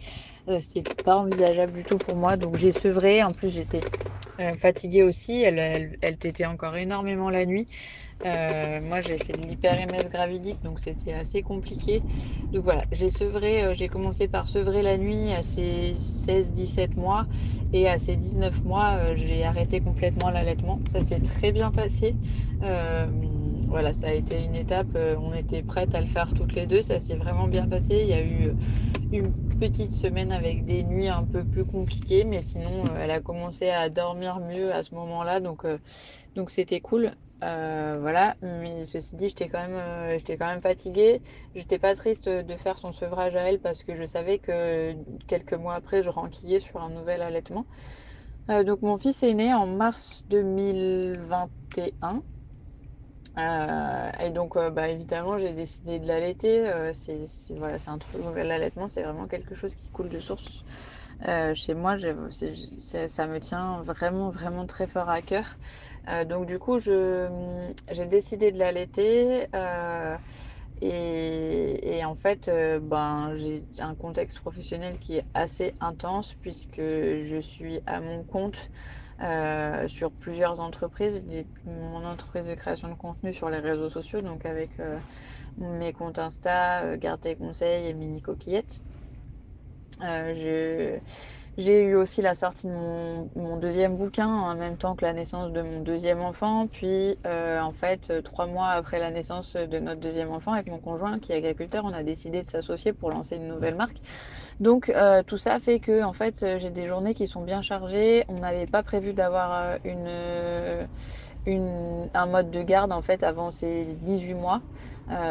C'est 0.60 0.86
pas 1.04 1.18
envisageable 1.18 1.72
du 1.72 1.84
tout 1.84 1.98
pour 1.98 2.16
moi. 2.16 2.36
Donc 2.36 2.56
j'ai 2.56 2.72
sevré. 2.72 3.22
En 3.22 3.32
plus 3.32 3.50
j'étais 3.50 3.84
euh, 4.40 4.54
fatiguée 4.54 5.02
aussi. 5.02 5.42
Elle, 5.42 5.98
elle, 6.00 6.16
tétait 6.16 6.46
encore 6.46 6.76
énormément 6.76 7.30
la 7.30 7.44
nuit. 7.44 7.68
Euh, 8.24 8.80
moi, 8.80 9.00
j'ai 9.00 9.18
fait 9.18 9.32
de 9.32 9.46
l'hyper-MS 9.46 10.08
gravidique, 10.10 10.62
donc 10.62 10.78
c'était 10.78 11.12
assez 11.12 11.42
compliqué. 11.42 12.02
Donc 12.52 12.64
voilà, 12.64 12.82
j'ai 12.92 13.10
sevré, 13.10 13.62
euh, 13.64 13.74
j'ai 13.74 13.88
commencé 13.88 14.28
par 14.28 14.46
sevrer 14.46 14.82
la 14.82 14.98
nuit 14.98 15.32
à 15.32 15.42
ses 15.42 15.94
16-17 15.96 16.98
mois 16.98 17.26
et 17.72 17.88
à 17.88 17.98
ses 17.98 18.16
19 18.16 18.64
mois, 18.64 19.14
j'ai 19.14 19.44
arrêté 19.44 19.80
complètement 19.80 20.30
l'allaitement. 20.30 20.80
Ça 20.90 21.00
s'est 21.00 21.20
très 21.20 21.52
bien 21.52 21.70
passé. 21.70 22.14
Voilà, 22.60 23.92
ça 23.92 24.08
a 24.08 24.12
été 24.12 24.42
une 24.42 24.56
étape, 24.56 24.88
on 24.96 25.32
était 25.32 25.62
prêtes 25.62 25.94
à 25.94 26.00
le 26.00 26.06
faire 26.06 26.34
toutes 26.34 26.54
les 26.54 26.66
deux, 26.66 26.82
ça 26.82 26.98
s'est 26.98 27.16
vraiment 27.16 27.46
bien 27.46 27.68
passé. 27.68 28.00
Il 28.02 28.08
y 28.08 28.12
a 28.12 28.22
eu 28.22 28.50
une 29.12 29.32
petite 29.60 29.92
semaine 29.92 30.32
avec 30.32 30.64
des 30.64 30.82
nuits 30.84 31.08
un 31.08 31.26
peu 31.26 31.44
plus 31.44 31.64
compliquées, 31.66 32.24
mais 32.24 32.42
sinon, 32.42 32.84
elle 32.96 33.10
a 33.12 33.20
commencé 33.20 33.68
à 33.70 33.88
dormir 33.90 34.40
mieux 34.40 34.72
à 34.72 34.82
ce 34.82 34.94
moment-là, 34.96 35.40
donc 35.40 35.66
donc 36.36 36.50
c'était 36.50 36.80
cool. 36.80 37.12
voilà, 37.40 38.36
mais 38.42 38.84
ceci 38.86 39.16
dit, 39.16 39.28
j'étais 39.28 39.48
quand 39.48 39.66
même, 39.68 40.18
j'étais 40.18 40.36
quand 40.38 40.46
même 40.48 40.62
fatiguée. 40.62 41.22
J'étais 41.54 41.78
pas 41.78 41.94
triste 41.94 42.28
de 42.28 42.56
faire 42.56 42.78
son 42.78 42.92
sevrage 42.92 43.36
à 43.36 43.42
elle 43.50 43.60
parce 43.60 43.84
que 43.84 43.94
je 43.94 44.04
savais 44.04 44.38
que 44.38 44.94
quelques 45.26 45.54
mois 45.54 45.74
après, 45.74 46.02
je 46.02 46.10
renquillais 46.10 46.60
sur 46.60 46.80
un 46.82 46.90
nouvel 46.90 47.22
allaitement. 47.22 47.66
donc 48.48 48.82
mon 48.82 48.96
fils 48.98 49.22
est 49.22 49.34
né 49.34 49.54
en 49.54 49.66
mars 49.66 50.24
2021. 50.28 52.22
Euh, 53.38 54.10
et 54.20 54.30
donc, 54.30 54.56
euh, 54.56 54.70
bah, 54.70 54.88
évidemment, 54.88 55.38
j'ai 55.38 55.52
décidé 55.52 55.98
de 56.00 56.06
l'allaiter. 56.06 56.68
Euh, 56.68 56.92
voilà, 57.50 57.78
c'est 57.78 57.90
un 57.90 57.98
truc. 57.98 58.22
L'allaitement, 58.36 58.86
c'est 58.86 59.02
vraiment 59.02 59.26
quelque 59.28 59.54
chose 59.54 59.74
qui 59.74 59.90
coule 59.90 60.08
de 60.08 60.18
source. 60.18 60.64
chez 61.54 61.74
moi, 61.74 61.96
ça 61.98 63.26
me 63.26 63.38
tient 63.38 63.82
vraiment, 63.82 64.30
vraiment 64.30 64.66
très 64.66 64.86
fort 64.86 65.08
à 65.08 65.22
cœur. 65.22 65.44
donc, 66.26 66.46
du 66.46 66.58
coup, 66.58 66.78
j'ai 66.78 68.06
décidé 68.06 68.52
de 68.52 68.58
l'allaiter. 68.58 69.46
Et, 70.82 71.98
et, 71.98 72.04
en 72.06 72.14
fait, 72.14 72.50
ben, 72.82 73.34
j'ai 73.34 73.62
un 73.80 73.94
contexte 73.94 74.40
professionnel 74.40 74.98
qui 74.98 75.18
est 75.18 75.26
assez 75.34 75.74
intense 75.80 76.34
puisque 76.40 76.80
je 76.80 77.38
suis 77.40 77.80
à 77.86 78.00
mon 78.00 78.24
compte. 78.24 78.70
Euh, 79.22 79.86
sur 79.86 80.10
plusieurs 80.12 80.60
entreprises. 80.60 81.22
Mon 81.66 82.06
entreprise 82.06 82.46
de 82.46 82.54
création 82.54 82.88
de 82.88 82.94
contenu 82.94 83.34
sur 83.34 83.50
les 83.50 83.58
réseaux 83.58 83.90
sociaux, 83.90 84.22
donc 84.22 84.46
avec 84.46 84.70
euh, 84.80 84.98
mes 85.58 85.92
comptes 85.92 86.18
Insta, 86.18 86.84
euh, 86.84 86.96
Garde 86.96 87.20
tes 87.20 87.36
conseils 87.36 87.86
et 87.86 87.92
Mini 87.92 88.22
Coquillette. 88.22 88.80
j'ai 91.58 91.82
eu 91.82 91.96
aussi 91.96 92.22
la 92.22 92.34
sortie 92.34 92.66
de 92.66 92.72
mon, 92.72 93.30
mon, 93.36 93.58
deuxième 93.58 93.98
bouquin 93.98 94.26
en 94.26 94.54
même 94.54 94.78
temps 94.78 94.96
que 94.96 95.04
la 95.04 95.12
naissance 95.12 95.52
de 95.52 95.60
mon 95.60 95.80
deuxième 95.80 96.22
enfant. 96.22 96.66
Puis, 96.66 97.18
en 97.26 97.72
fait, 97.72 98.22
trois 98.22 98.46
mois 98.46 98.68
après 98.68 98.98
la 98.98 99.10
naissance 99.10 99.54
de 99.54 99.78
notre 99.80 100.00
deuxième 100.00 100.30
enfant, 100.30 100.54
avec 100.54 100.70
mon 100.70 100.78
conjoint 100.78 101.18
qui 101.18 101.32
est 101.32 101.36
agriculteur, 101.36 101.84
on 101.84 101.92
a 101.92 102.02
décidé 102.02 102.42
de 102.42 102.48
s'associer 102.48 102.94
pour 102.94 103.10
lancer 103.10 103.36
une 103.36 103.48
nouvelle 103.48 103.74
marque. 103.74 104.00
Donc 104.60 104.90
euh, 104.90 105.22
tout 105.22 105.38
ça 105.38 105.58
fait 105.58 105.80
que 105.80 106.02
en 106.02 106.12
fait 106.12 106.42
euh, 106.42 106.58
j'ai 106.58 106.70
des 106.70 106.86
journées 106.86 107.14
qui 107.14 107.26
sont 107.26 107.42
bien 107.42 107.62
chargées. 107.62 108.24
On 108.28 108.34
n'avait 108.34 108.66
pas 108.66 108.82
prévu 108.82 109.14
d'avoir 109.14 109.78
euh, 109.86 110.86
une, 111.46 112.10
un 112.12 112.26
mode 112.26 112.50
de 112.50 112.62
garde 112.62 112.92
en 112.92 113.00
fait 113.00 113.22
avant 113.22 113.52
ces 113.52 113.94
18 113.94 114.34
mois. 114.34 114.60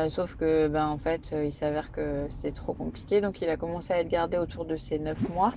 sauf 0.10 0.36
que 0.36 0.68
ben 0.68 0.88
en 0.88 0.98
fait 0.98 1.32
il 1.44 1.54
s'avère 1.54 1.92
que 1.92 2.26
c'était 2.30 2.54
trop 2.54 2.74
compliqué. 2.74 3.22
Donc 3.22 3.42
il 3.42 3.50
a 3.50 3.58
commencé 3.58 3.94
à 3.94 4.00
être 4.00 4.08
gardé 4.10 4.38
autour 4.38 4.66
de 4.66 4.76
ces 4.76 4.98
9 4.98 5.30
mois. 5.30 5.54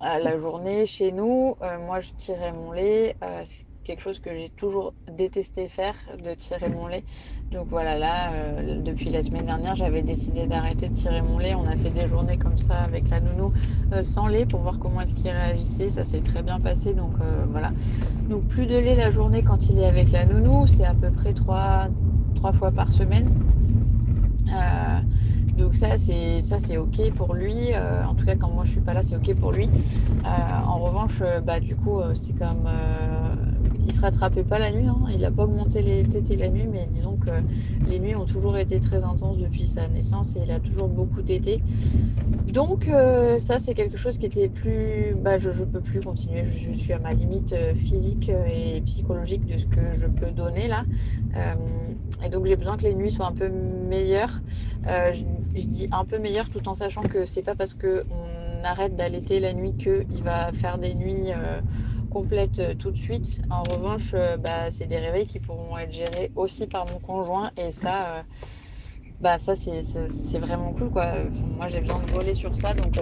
à 0.00 0.18
la 0.20 0.36
journée 0.38 0.86
chez 0.86 1.10
nous, 1.12 1.56
moi 1.60 1.98
je 2.00 2.12
tirais 2.16 2.52
mon 2.52 2.70
lait 2.72 3.16
quelque 3.84 4.00
chose 4.00 4.20
que 4.20 4.30
j'ai 4.34 4.50
toujours 4.50 4.94
détesté 5.10 5.68
faire, 5.68 5.94
de 6.22 6.34
tirer 6.34 6.68
mon 6.68 6.86
lait. 6.86 7.04
Donc 7.50 7.66
voilà, 7.66 7.98
là, 7.98 8.32
euh, 8.32 8.80
depuis 8.80 9.10
la 9.10 9.22
semaine 9.22 9.46
dernière, 9.46 9.74
j'avais 9.74 10.02
décidé 10.02 10.46
d'arrêter 10.46 10.88
de 10.88 10.94
tirer 10.94 11.20
mon 11.22 11.38
lait. 11.38 11.54
On 11.54 11.66
a 11.66 11.76
fait 11.76 11.90
des 11.90 12.06
journées 12.06 12.38
comme 12.38 12.58
ça 12.58 12.74
avec 12.80 13.10
la 13.10 13.20
nounou 13.20 13.52
euh, 13.92 14.02
sans 14.02 14.26
lait 14.26 14.46
pour 14.46 14.60
voir 14.60 14.78
comment 14.78 15.00
est-ce 15.00 15.14
qu'il 15.14 15.30
réagissait. 15.30 15.88
Ça 15.88 16.04
s'est 16.04 16.22
très 16.22 16.42
bien 16.42 16.60
passé, 16.60 16.94
donc 16.94 17.12
euh, 17.20 17.46
voilà. 17.50 17.72
Donc 18.28 18.46
plus 18.46 18.66
de 18.66 18.76
lait 18.76 18.96
la 18.96 19.10
journée 19.10 19.42
quand 19.42 19.68
il 19.68 19.78
est 19.78 19.86
avec 19.86 20.10
la 20.12 20.24
nounou, 20.24 20.66
c'est 20.66 20.84
à 20.84 20.94
peu 20.94 21.10
près 21.10 21.34
trois, 21.34 21.88
trois 22.34 22.52
fois 22.52 22.70
par 22.70 22.90
semaine. 22.90 23.30
Donc 25.54 25.74
ça 25.74 25.98
c'est 25.98 26.40
ça 26.40 26.58
c'est 26.58 26.78
ok 26.78 27.12
pour 27.14 27.34
lui. 27.34 27.76
en 27.76 28.14
tout 28.14 28.24
cas 28.24 28.36
quand 28.36 28.50
moi 28.50 28.64
je 28.64 28.70
suis 28.72 28.80
pas 28.80 28.94
là 28.94 29.02
c'est 29.02 29.16
ok 29.16 29.34
pour 29.38 29.52
lui. 29.52 29.70
en 30.24 30.80
revanche 30.80 31.22
bah 31.44 31.60
du 31.60 31.76
coup 31.76 32.00
c'est 32.14 32.34
comme 32.34 32.66
il 33.84 33.92
se 33.92 34.00
rattrapait 34.00 34.42
pas 34.42 34.58
la 34.58 34.70
nuit. 34.70 34.86
Hein. 34.86 34.98
Il 35.10 35.20
n'a 35.20 35.30
pas 35.30 35.44
augmenté 35.44 35.82
les 35.82 36.02
tétés 36.04 36.36
la 36.36 36.48
nuit, 36.48 36.66
mais 36.70 36.86
disons 36.90 37.16
que 37.16 37.30
les 37.88 37.98
nuits 37.98 38.14
ont 38.14 38.26
toujours 38.26 38.56
été 38.56 38.80
très 38.80 39.04
intenses 39.04 39.38
depuis 39.38 39.66
sa 39.66 39.88
naissance 39.88 40.36
et 40.36 40.40
il 40.44 40.50
a 40.50 40.60
toujours 40.60 40.88
beaucoup 40.88 41.22
tété. 41.22 41.62
Donc 42.52 42.88
euh, 42.88 43.38
ça, 43.38 43.58
c'est 43.58 43.74
quelque 43.74 43.96
chose 43.96 44.18
qui 44.18 44.26
était 44.26 44.48
plus... 44.48 45.16
Bah, 45.16 45.38
je 45.38 45.48
ne 45.50 45.64
peux 45.64 45.80
plus 45.80 46.00
continuer. 46.00 46.44
Je, 46.44 46.72
suis 46.72 46.92
à 46.92 46.98
ma 46.98 47.12
limite 47.12 47.52
euh, 47.52 47.74
physique 47.74 48.30
et 48.30 48.80
psychologique 48.82 49.46
de 49.46 49.56
ce 49.56 49.66
que 49.66 49.92
je 49.92 50.06
peux 50.06 50.30
donner 50.30 50.68
là. 50.68 50.84
Euh, 51.36 51.54
et 52.24 52.28
donc 52.28 52.46
j'ai 52.46 52.56
besoin 52.56 52.76
que 52.76 52.82
les 52.82 52.94
nuits 52.94 53.10
soient 53.10 53.26
un 53.26 53.32
peu 53.32 53.48
meilleures. 53.48 54.42
Je, 54.84 55.22
je, 55.54 55.66
dis 55.66 55.88
un 55.92 56.04
peu 56.04 56.18
meilleures 56.18 56.48
tout 56.50 56.66
en 56.68 56.74
sachant 56.74 57.02
que 57.02 57.24
c'est 57.24 57.42
pas 57.42 57.54
parce 57.54 57.74
qu'on 57.74 58.64
arrête 58.64 58.96
d'allaiter 58.96 59.40
la 59.40 59.52
nuit 59.52 59.74
qu'il 59.74 60.22
va 60.22 60.52
faire 60.52 60.78
des 60.78 60.94
nuits 60.94 61.30
complète 62.12 62.58
euh, 62.58 62.74
tout 62.74 62.90
de 62.90 62.96
suite. 62.96 63.40
En 63.48 63.62
revanche, 63.62 64.10
euh, 64.14 64.36
bah, 64.36 64.70
c'est 64.70 64.86
des 64.86 64.98
réveils 64.98 65.26
qui 65.26 65.38
pourront 65.38 65.78
être 65.78 65.92
gérés 65.92 66.30
aussi 66.36 66.66
par 66.66 66.86
mon 66.86 66.98
conjoint 66.98 67.50
et 67.56 67.70
ça, 67.70 68.04
euh, 68.06 68.22
bah, 69.20 69.38
ça 69.38 69.54
c'est 69.56 70.38
vraiment 70.38 70.72
cool 70.74 70.90
quoi. 70.90 71.06
Moi 71.56 71.68
j'ai 71.68 71.80
besoin 71.80 72.00
de 72.00 72.10
voler 72.10 72.34
sur 72.34 72.54
ça 72.54 72.74
donc 72.74 72.98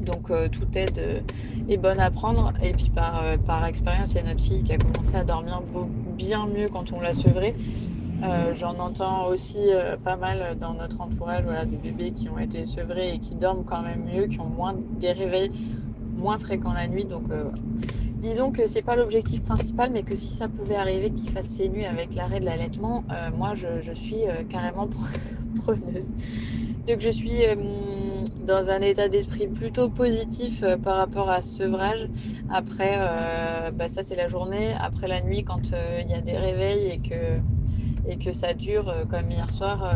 donc 0.00 0.50
toute 0.50 0.74
aide 0.76 1.22
est 1.68 1.76
bonne 1.76 2.00
à 2.00 2.10
prendre. 2.10 2.52
Et 2.62 2.72
puis 2.72 2.90
par, 2.90 3.22
par 3.46 3.64
expérience, 3.66 4.12
il 4.12 4.16
y 4.16 4.20
a 4.20 4.22
notre 4.24 4.40
fille 4.40 4.62
qui 4.62 4.72
a 4.72 4.78
commencé 4.78 5.14
à 5.16 5.24
dormir 5.24 5.62
bien 6.16 6.46
mieux 6.46 6.68
quand 6.68 6.92
on 6.92 7.00
l'a 7.00 7.12
sevrée. 7.12 7.54
J'en 8.54 8.78
entends 8.78 9.28
aussi 9.28 9.58
pas 10.04 10.16
mal 10.16 10.56
dans 10.58 10.72
notre 10.72 11.02
entourage 11.02 11.44
voilà, 11.44 11.66
de 11.66 11.76
bébés 11.76 12.12
qui 12.12 12.30
ont 12.30 12.38
été 12.38 12.64
sevrés 12.64 13.14
et 13.14 13.18
qui 13.18 13.34
dorment 13.34 13.64
quand 13.64 13.82
même 13.82 14.04
mieux, 14.04 14.26
qui 14.28 14.40
ont 14.40 14.48
moins 14.48 14.74
des 14.98 15.12
réveils 15.12 15.50
moins 16.18 16.38
fréquent 16.38 16.72
la 16.72 16.88
nuit. 16.88 17.04
Donc, 17.04 17.30
euh, 17.30 17.50
disons 18.20 18.50
que 18.50 18.66
c'est 18.66 18.82
pas 18.82 18.96
l'objectif 18.96 19.42
principal, 19.42 19.90
mais 19.90 20.02
que 20.02 20.14
si 20.14 20.32
ça 20.32 20.48
pouvait 20.48 20.76
arriver 20.76 21.10
qu'il 21.10 21.30
fasse 21.30 21.46
ses 21.46 21.68
nuits 21.68 21.86
avec 21.86 22.14
l'arrêt 22.14 22.40
de 22.40 22.44
l'allaitement, 22.44 23.04
euh, 23.10 23.30
moi 23.34 23.54
je, 23.54 23.94
suis 23.94 24.28
euh, 24.28 24.42
carrément 24.48 24.88
preneuse. 25.64 26.12
Donc, 26.86 27.00
je 27.00 27.10
suis 27.10 27.42
dans 28.48 28.70
un 28.70 28.80
état 28.80 29.08
d'esprit 29.08 29.46
plutôt 29.46 29.90
positif 29.90 30.64
par 30.82 30.96
rapport 30.96 31.30
à 31.30 31.42
ce 31.42 31.56
sevrage. 31.58 32.08
Après, 32.48 32.98
bah, 33.72 33.88
ça 33.88 34.02
c'est 34.02 34.16
la 34.16 34.28
journée. 34.28 34.72
Après 34.80 35.06
la 35.06 35.20
nuit, 35.20 35.44
quand 35.44 35.72
il 35.72 36.10
y 36.10 36.14
a 36.14 36.20
des 36.22 36.36
réveils 36.36 36.90
et 36.90 36.98
que 36.98 37.40
et 38.08 38.16
que 38.16 38.32
ça 38.32 38.54
dure 38.54 38.88
euh, 38.88 39.04
comme 39.04 39.30
hier 39.30 39.50
soir 39.50 39.84
euh, 39.84 39.94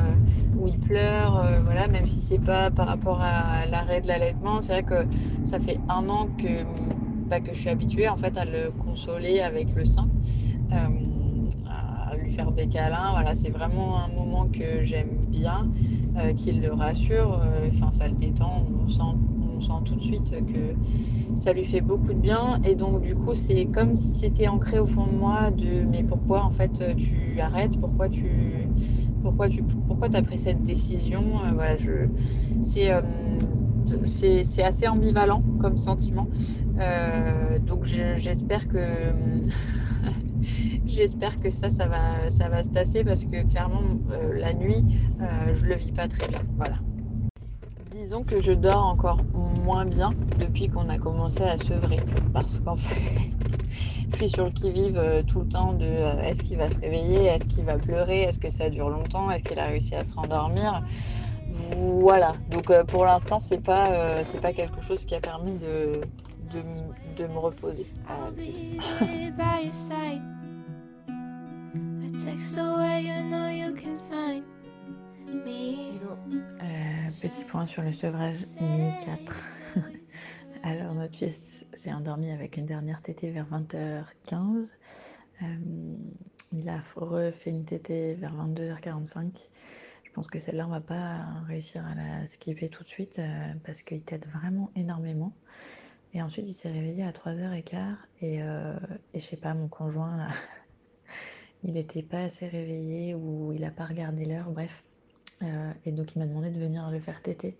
où 0.58 0.68
il 0.68 0.78
pleure, 0.78 1.38
euh, 1.38 1.60
voilà, 1.64 1.88
même 1.88 2.06
si 2.06 2.20
c'est 2.20 2.38
pas 2.38 2.70
par 2.70 2.86
rapport 2.86 3.20
à 3.20 3.66
l'arrêt 3.66 4.00
de 4.00 4.08
l'allaitement, 4.08 4.60
c'est 4.60 4.72
vrai 4.72 4.82
que 4.82 5.06
ça 5.44 5.58
fait 5.58 5.78
un 5.88 6.08
an 6.08 6.28
que, 6.38 6.64
bah, 7.28 7.40
que 7.40 7.54
je 7.54 7.60
suis 7.60 7.70
habituée 7.70 8.08
en 8.08 8.16
fait 8.16 8.36
à 8.36 8.44
le 8.44 8.70
consoler 8.72 9.40
avec 9.40 9.74
le 9.74 9.84
sein, 9.84 10.08
faire 12.32 12.52
des 12.52 12.68
câlins, 12.68 13.12
voilà, 13.12 13.34
c'est 13.34 13.50
vraiment 13.50 13.98
un 13.98 14.08
moment 14.08 14.48
que 14.48 14.82
j'aime 14.84 15.26
bien, 15.30 15.70
qu'il 16.36 16.60
le 16.60 16.72
rassure, 16.72 17.40
enfin 17.68 17.90
ça 17.92 18.08
le 18.08 18.14
détend, 18.14 18.64
on 18.84 18.88
sent 18.88 19.02
sent 19.60 19.72
tout 19.84 19.94
de 19.94 20.00
suite 20.00 20.30
que 20.46 20.74
ça 21.34 21.52
lui 21.52 21.64
fait 21.64 21.80
beaucoup 21.80 22.12
de 22.12 22.18
bien. 22.18 22.60
Et 22.64 22.74
donc, 22.74 23.00
du 23.02 23.14
coup, 23.14 23.34
c'est 23.34 23.66
comme 23.66 23.96
si 23.96 24.12
c'était 24.12 24.48
ancré 24.48 24.78
au 24.78 24.86
fond 24.86 25.06
de 25.06 25.12
moi 25.12 25.50
de 25.50 25.84
mais 25.88 26.02
pourquoi 26.04 26.44
en 26.44 26.50
fait 26.50 26.82
tu 26.96 27.40
arrêtes? 27.40 27.78
Pourquoi 27.80 28.08
tu. 28.08 28.68
Pourquoi 29.22 29.48
tu 29.48 29.62
pourquoi 29.86 30.08
as 30.14 30.22
pris 30.22 30.38
cette 30.38 30.62
décision? 30.62 31.44
Euh, 31.44 31.52
Voilà, 31.54 31.76
je. 31.76 31.90
Euh, 32.78 33.38
c'est. 34.04 34.44
c'est 34.44 34.62
assez 34.62 34.88
ambivalent 34.88 35.42
comme 35.60 35.76
sentiment. 35.78 36.28
Euh, 36.80 37.58
donc 37.58 37.84
j'espère 37.84 38.68
que 38.68 39.12
j'espère 40.86 41.38
que 41.38 41.50
ça, 41.50 41.70
ça 41.70 41.86
va, 41.86 42.30
ça 42.30 42.48
va 42.48 42.62
se 42.62 42.70
tasser 42.70 43.04
parce 43.04 43.24
que 43.24 43.42
clairement 43.44 43.96
la 44.08 44.54
nuit, 44.54 44.84
je 45.20 45.66
le 45.66 45.74
vis 45.74 45.92
pas 45.92 46.08
très 46.08 46.28
bien. 46.28 46.42
Voilà 46.56 46.76
disons 47.92 48.24
que 48.24 48.40
je 48.40 48.52
dors 48.52 48.86
encore 48.86 49.24
moins 49.34 49.84
bien 49.84 50.14
depuis 50.38 50.68
qu'on 50.68 50.88
a 50.88 50.98
commencé 50.98 51.42
à 51.42 51.58
sevrer. 51.58 52.00
Parce 52.32 52.58
qu'en 52.60 52.76
fait, 52.76 53.20
je 54.12 54.16
suis 54.16 54.28
sur 54.28 54.44
le 54.44 54.50
qui-vive 54.50 54.98
euh, 54.98 55.22
tout 55.22 55.40
le 55.40 55.46
temps 55.46 55.74
de 55.74 55.84
euh, 55.84 56.22
est-ce 56.22 56.42
qu'il 56.42 56.56
va 56.56 56.70
se 56.70 56.78
réveiller, 56.78 57.26
est-ce 57.26 57.46
qu'il 57.46 57.64
va 57.64 57.78
pleurer, 57.78 58.22
est-ce 58.22 58.40
que 58.40 58.48
ça 58.48 58.70
dure 58.70 58.88
longtemps, 58.88 59.30
est-ce 59.30 59.44
qu'il 59.44 59.58
a 59.58 59.66
réussi 59.66 59.94
à 59.94 60.04
se 60.04 60.14
rendormir. 60.14 60.82
Voilà. 61.48 62.34
Donc 62.48 62.70
euh, 62.70 62.84
pour 62.84 63.04
l'instant, 63.04 63.38
c'est 63.38 63.62
pas, 63.62 64.24
c'est 64.24 64.40
pas 64.40 64.52
quelque 64.52 64.80
chose 64.80 65.04
qui 65.04 65.14
a 65.14 65.20
permis 65.20 65.58
de, 65.58 65.92
de, 66.52 67.26
me 67.26 67.38
reposer. 67.38 67.86
Euh, 76.60 77.10
petit 77.20 77.44
point 77.44 77.66
sur 77.66 77.82
le 77.82 77.92
sevrage 77.92 78.46
nuit 78.60 78.92
4. 79.04 79.48
Alors 80.62 80.94
notre 80.94 81.16
fils 81.16 81.64
s'est 81.72 81.92
endormi 81.92 82.30
avec 82.30 82.56
une 82.56 82.66
dernière 82.66 83.00
tétée 83.02 83.30
vers 83.30 83.46
20h15. 83.46 84.72
Euh, 85.42 85.46
il 86.52 86.68
a 86.68 86.80
refait 86.96 87.50
une 87.50 87.64
tétée 87.64 88.14
vers 88.14 88.34
22h45. 88.34 89.48
Je 90.04 90.10
pense 90.12 90.28
que 90.28 90.38
celle-là, 90.38 90.66
on 90.66 90.70
va 90.70 90.82
pas 90.82 91.20
réussir 91.46 91.86
à 91.86 91.94
la 91.94 92.26
skipper 92.26 92.68
tout 92.68 92.82
de 92.82 92.88
suite 92.88 93.18
euh, 93.18 93.54
parce 93.64 93.80
qu'il 93.80 94.02
t'aide 94.02 94.26
vraiment 94.26 94.70
énormément. 94.76 95.32
Et 96.14 96.22
ensuite, 96.22 96.46
il 96.46 96.52
s'est 96.52 96.70
réveillé 96.70 97.04
à 97.04 97.10
3h15 97.10 97.96
et, 98.20 98.36
et 98.36 98.40
je 99.14 99.20
sais 99.20 99.36
pas, 99.36 99.54
mon 99.54 99.68
conjoint 99.68 100.28
il 101.64 101.74
n'était 101.74 102.02
pas 102.02 102.22
assez 102.22 102.48
réveillé 102.48 103.14
ou 103.14 103.52
il 103.52 103.60
n'a 103.60 103.70
pas 103.70 103.84
regardé 103.84 104.24
l'heure, 104.24 104.50
bref. 104.50 104.84
Euh, 105.42 105.72
et 105.84 105.92
donc 105.92 106.14
il 106.14 106.18
m'a 106.18 106.26
demandé 106.26 106.50
de 106.50 106.58
venir 106.58 106.88
le 106.90 107.00
faire 107.00 107.20
téter 107.22 107.56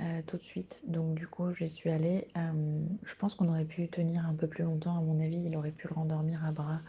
euh, 0.00 0.22
tout 0.26 0.36
de 0.36 0.42
suite. 0.42 0.84
Donc 0.86 1.14
du 1.14 1.26
coup 1.26 1.50
j'y 1.50 1.68
suis 1.68 1.90
allée. 1.90 2.28
Euh, 2.36 2.80
je 3.04 3.14
pense 3.16 3.34
qu'on 3.34 3.48
aurait 3.48 3.64
pu 3.64 3.88
tenir 3.88 4.26
un 4.26 4.34
peu 4.34 4.46
plus 4.46 4.64
longtemps, 4.64 4.96
à 4.96 5.00
mon 5.00 5.20
avis, 5.20 5.42
il 5.44 5.56
aurait 5.56 5.72
pu 5.72 5.88
le 5.88 5.94
rendormir 5.94 6.44
à 6.44 6.52
bras 6.52 6.80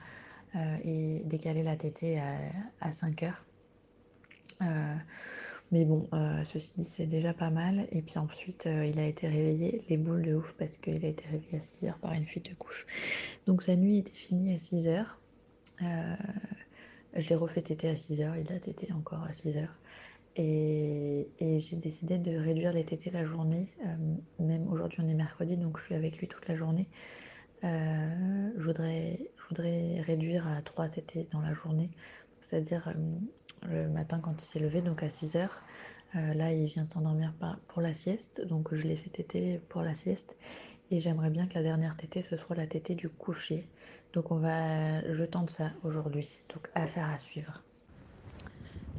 et 0.84 1.22
décaler 1.26 1.62
la 1.62 1.76
tétée 1.76 2.20
à, 2.82 2.92
5 2.92 3.22
heures. 3.22 3.46
Mais 5.72 5.86
bon, 5.86 6.08
ceci 6.46 6.74
dit, 6.78 6.86
c'est 6.86 7.06
déjà 7.06 7.34
pas 7.34 7.50
mal. 7.50 7.88
Et 7.92 8.02
puis 8.02 8.18
ensuite, 8.18 8.66
il 8.66 9.00
a 9.00 9.06
été 9.06 9.28
réveillé, 9.28 9.82
les 9.90 9.98
boules 9.98 10.24
de 10.24 10.36
ouf, 10.36 10.56
parce 10.58 10.78
qu'il 10.78 11.06
a 11.06 11.10
été 11.10 11.26
réveillé 11.28 11.58
à 11.58 11.60
6 11.60 11.88
heures 11.88 12.00
par 12.00 12.14
une 12.14 12.26
fuite 12.26 12.50
de 12.50 12.56
couche. 12.56 12.88
Donc 13.46 13.62
sa 13.62 13.76
nuit 13.76 14.00
était 14.00 14.12
finie 14.12 14.54
à 14.54 14.58
6 14.58 14.88
heures. 14.88 15.20
je 15.80 17.28
l'ai 17.28 17.36
refait 17.36 17.62
téter 17.62 17.90
à 17.90 17.96
6 17.96 18.22
heures, 18.22 18.36
il 18.36 18.52
a 18.52 18.60
tété 18.60 18.92
encore 18.94 19.24
à 19.24 19.34
6 19.34 19.58
heures. 19.58 19.76
Et, 20.36 21.28
j'ai 21.60 21.76
décidé 21.76 22.18
de 22.18 22.38
réduire 22.38 22.72
les 22.72 22.86
tétés 22.86 23.12
la 23.12 23.26
journée. 23.26 23.68
Euh, 23.86 24.44
même 24.44 24.72
aujourd'hui, 24.72 25.00
on 25.04 25.08
est 25.10 25.14
mercredi, 25.14 25.58
donc 25.58 25.78
je 25.78 25.84
suis 25.84 25.96
avec 25.96 26.18
lui 26.18 26.28
toute 26.28 26.48
la 26.48 26.56
journée. 26.56 26.88
Euh, 27.66 28.50
je, 28.58 28.64
voudrais, 28.64 29.20
je 29.38 29.48
voudrais 29.50 30.02
réduire 30.02 30.48
à 30.48 30.62
3 30.62 30.88
tétés 30.88 31.28
dans 31.32 31.42
la 31.42 31.54
journée, 31.54 31.90
c'est-à-dire 32.40 32.88
euh, 32.88 32.94
le 33.68 33.88
matin 33.90 34.20
quand 34.20 34.42
il 34.42 34.46
s'est 34.46 34.60
levé, 34.60 34.82
donc 34.82 35.04
à 35.04 35.10
6 35.10 35.36
heures. 35.36 35.62
là, 36.14 36.54
il 36.54 36.66
vient 36.68 36.88
s'endormir 36.92 37.34
pour 37.68 37.82
la 37.82 37.94
sieste, 37.94 38.46
donc 38.48 38.74
je 38.74 38.84
l'ai 38.84 38.96
fait 38.96 39.10
téter 39.10 39.60
pour 39.70 39.82
la 39.82 39.96
sieste. 39.96 40.36
Et 40.92 41.00
j'aimerais 41.00 41.30
bien 41.30 41.46
que 41.46 41.54
la 41.54 41.62
dernière 41.64 41.96
tétée, 41.96 42.22
ce 42.24 42.36
soit 42.36 42.56
la 42.56 42.66
tétée 42.66 42.96
du 42.96 43.10
coucher. 43.10 43.68
Donc 44.14 44.32
on 44.32 44.40
va, 44.40 45.02
je 45.12 45.24
tente 45.24 45.50
ça 45.50 45.72
aujourd'hui. 45.84 46.42
Donc 46.54 46.70
affaire 46.74 47.08
à 47.10 47.18
suivre. 47.18 47.62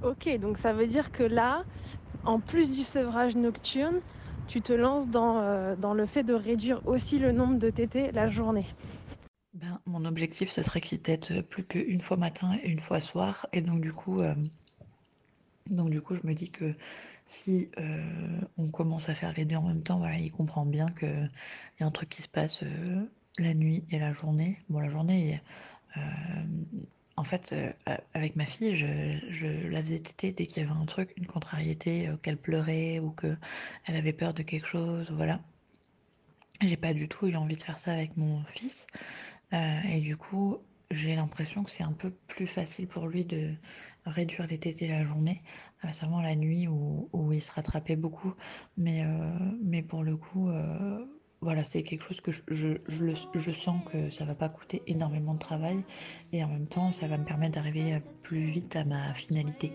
Ok, 0.02 0.38
donc 0.38 0.56
ça 0.56 0.72
veut 0.72 0.86
dire 0.86 1.10
que 1.10 1.24
là, 1.24 1.64
en 2.24 2.38
plus 2.38 2.70
du 2.70 2.84
sevrage 2.84 3.34
nocturne, 3.34 3.96
tu 4.46 4.62
te 4.62 4.72
lances 4.72 5.08
dans, 5.08 5.40
euh, 5.40 5.76
dans 5.76 5.94
le 5.94 6.06
fait 6.06 6.22
de 6.22 6.32
réduire 6.32 6.80
aussi 6.86 7.18
le 7.18 7.32
nombre 7.32 7.58
de 7.58 7.70
tétés 7.70 8.12
la 8.12 8.28
journée. 8.28 8.66
Ben, 9.54 9.80
mon 9.86 10.04
objectif, 10.04 10.50
ce 10.50 10.62
serait 10.62 10.80
qu'il 10.80 11.00
tète 11.00 11.42
plus 11.42 11.64
qu'une 11.64 12.00
fois 12.00 12.16
matin 12.16 12.56
et 12.62 12.68
une 12.68 12.80
fois 12.80 13.00
soir. 13.00 13.46
Et 13.52 13.62
donc 13.62 13.80
du 13.80 13.92
coup, 13.92 14.20
euh, 14.20 14.34
donc 15.66 15.90
du 15.90 16.00
coup, 16.00 16.14
je 16.14 16.26
me 16.26 16.34
dis 16.34 16.50
que 16.50 16.74
si 17.26 17.70
euh, 17.78 18.40
on 18.58 18.70
commence 18.70 19.08
à 19.08 19.14
faire 19.14 19.32
les 19.36 19.44
deux 19.44 19.56
en 19.56 19.66
même 19.66 19.82
temps, 19.82 19.98
voilà, 19.98 20.18
il 20.18 20.30
comprend 20.30 20.66
bien 20.66 20.86
qu'il 20.86 21.28
y 21.80 21.82
a 21.82 21.86
un 21.86 21.90
truc 21.90 22.08
qui 22.08 22.22
se 22.22 22.28
passe 22.28 22.64
la 23.38 23.54
nuit 23.54 23.84
et 23.90 23.98
la 23.98 24.12
journée. 24.12 24.58
Bon, 24.68 24.80
la 24.80 24.88
journée, 24.88 25.40
en 27.20 27.24
fait, 27.24 27.52
euh, 27.52 27.70
avec 28.14 28.34
ma 28.36 28.46
fille, 28.46 28.74
je, 28.76 29.68
la 29.68 29.82
faisais 29.82 30.00
téter 30.00 30.32
dès 30.32 30.46
qu'il 30.46 30.62
y 30.62 30.66
avait 30.66 30.74
un 30.74 30.86
truc, 30.86 31.12
une 31.18 31.26
contrariété, 31.26 32.08
euh, 32.08 32.16
qu'elle 32.16 32.38
pleurait 32.38 32.98
ou 32.98 33.10
qu'elle 33.10 33.36
avait 33.94 34.14
peur 34.14 34.32
de 34.32 34.42
quelque 34.42 34.66
chose, 34.66 35.10
voilà. 35.10 35.38
J'ai 36.62 36.78
pas 36.78 36.94
du 36.94 37.08
tout 37.10 37.26
eu 37.26 37.36
envie 37.36 37.56
de 37.56 37.62
faire 37.62 37.78
ça 37.78 37.92
avec 37.92 38.16
mon 38.16 38.42
fils. 38.44 38.86
Euh, 39.52 39.80
et 39.92 40.00
du 40.00 40.16
coup, 40.16 40.58
j'ai 40.90 41.14
l'impression 41.14 41.64
que 41.64 41.70
c'est 41.70 41.84
un 41.84 41.92
peu 41.92 42.10
plus 42.26 42.46
facile 42.46 42.86
pour 42.86 43.06
lui 43.06 43.24
de 43.24 43.52
réduire 44.06 44.46
les 44.46 44.58
tétés 44.58 44.88
la 44.88 45.04
journée, 45.04 45.42
seulement 45.92 46.20
la 46.20 46.34
nuit 46.34 46.66
où, 46.68 47.08
où, 47.12 47.32
il 47.32 47.42
se 47.42 47.52
rattrapait 47.52 47.96
beaucoup. 47.96 48.34
Mais, 48.76 49.04
mais 49.62 49.82
pour 49.82 50.02
le 50.02 50.16
coup, 50.16 50.50
voilà, 51.42 51.64
c'est 51.64 51.82
quelque 51.82 52.04
chose 52.04 52.20
que 52.20 52.32
je, 52.32 52.74
je, 52.88 53.52
sens 53.52 53.80
que 53.90 54.10
ça 54.10 54.24
va 54.24 54.34
pas 54.34 54.48
coûter 54.48 54.82
énormément 54.86 55.34
de 55.34 55.38
travail 55.38 55.80
et 56.32 56.44
en 56.44 56.48
même 56.48 56.66
temps, 56.66 56.92
ça 56.92 57.08
va 57.08 57.16
me 57.16 57.24
permettre 57.24 57.54
d'arriver 57.54 57.98
plus 58.22 58.44
vite 58.44 58.76
à 58.76 58.84
ma 58.84 59.14
finalité. 59.14 59.72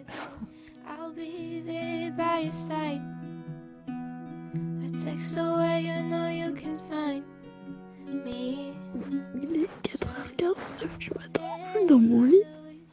Il 8.24 9.64
est 9.64 9.70
4h49 9.84 10.98
du 10.98 11.10
matin, 11.12 11.42
dans 11.90 12.00
mon 12.00 12.24
lit. 12.24 12.44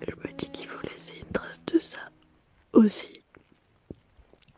Je 0.01 0.15
me 0.17 0.33
dis 0.35 0.51
qu'il 0.51 0.67
faut 0.67 0.83
laisser 0.89 1.15
une 1.17 1.33
trace 1.33 1.63
de 1.67 1.79
ça 1.79 2.01
aussi. 2.73 3.23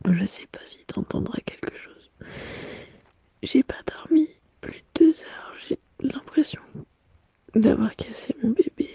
Je 0.07 0.24
sais 0.24 0.46
pas 0.46 0.61
si 0.64 0.85
t'entendras 0.87 1.38
quelque 1.44 1.77
chose. 1.77 2.11
J'ai 3.42 3.62
pas 3.62 3.83
dormi 3.87 4.29
plus 4.62 4.79
de 4.94 5.05
deux 5.05 5.22
heures. 5.24 5.55
J'ai 5.68 5.79
l'impression 6.00 6.62
d'avoir 7.55 7.94
cassé 7.94 8.35
mon 8.42 8.50
bébé. 8.50 8.88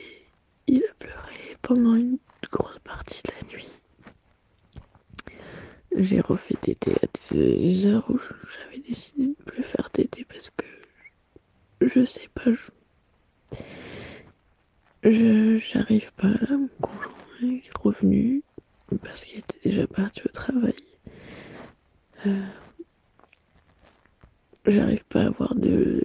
Il 0.67 0.83
a 0.83 0.93
pleuré 0.95 1.57
pendant 1.61 1.95
une 1.95 2.17
grosse 2.51 2.79
partie 2.79 3.21
de 3.23 3.31
la 3.31 3.53
nuit. 3.55 3.81
J'ai 5.95 6.21
refait 6.21 6.55
tété 6.55 6.93
à 6.93 7.33
des 7.33 7.85
heures 7.87 8.09
où 8.09 8.17
j'avais 8.17 8.79
décidé 8.79 9.27
de 9.27 9.43
plus 9.43 9.63
faire 9.63 9.89
tété 9.91 10.25
parce 10.25 10.49
que 10.49 10.65
je 11.99 12.05
sais 12.05 12.29
pas. 12.33 12.49
Je, 15.03 15.57
j'arrive 15.57 16.13
pas 16.13 16.29
là. 16.29 16.57
Mon 16.57 16.69
conjoint 16.81 17.13
est 17.41 17.77
revenu 17.77 18.43
parce 19.03 19.25
qu'il 19.25 19.39
était 19.39 19.59
déjà 19.69 19.85
parti 19.85 20.21
au 20.25 20.29
travail. 20.29 20.73
Euh, 22.25 22.47
j'arrive 24.65 25.03
pas 25.05 25.23
à 25.23 25.27
avoir 25.27 25.55
de, 25.55 26.03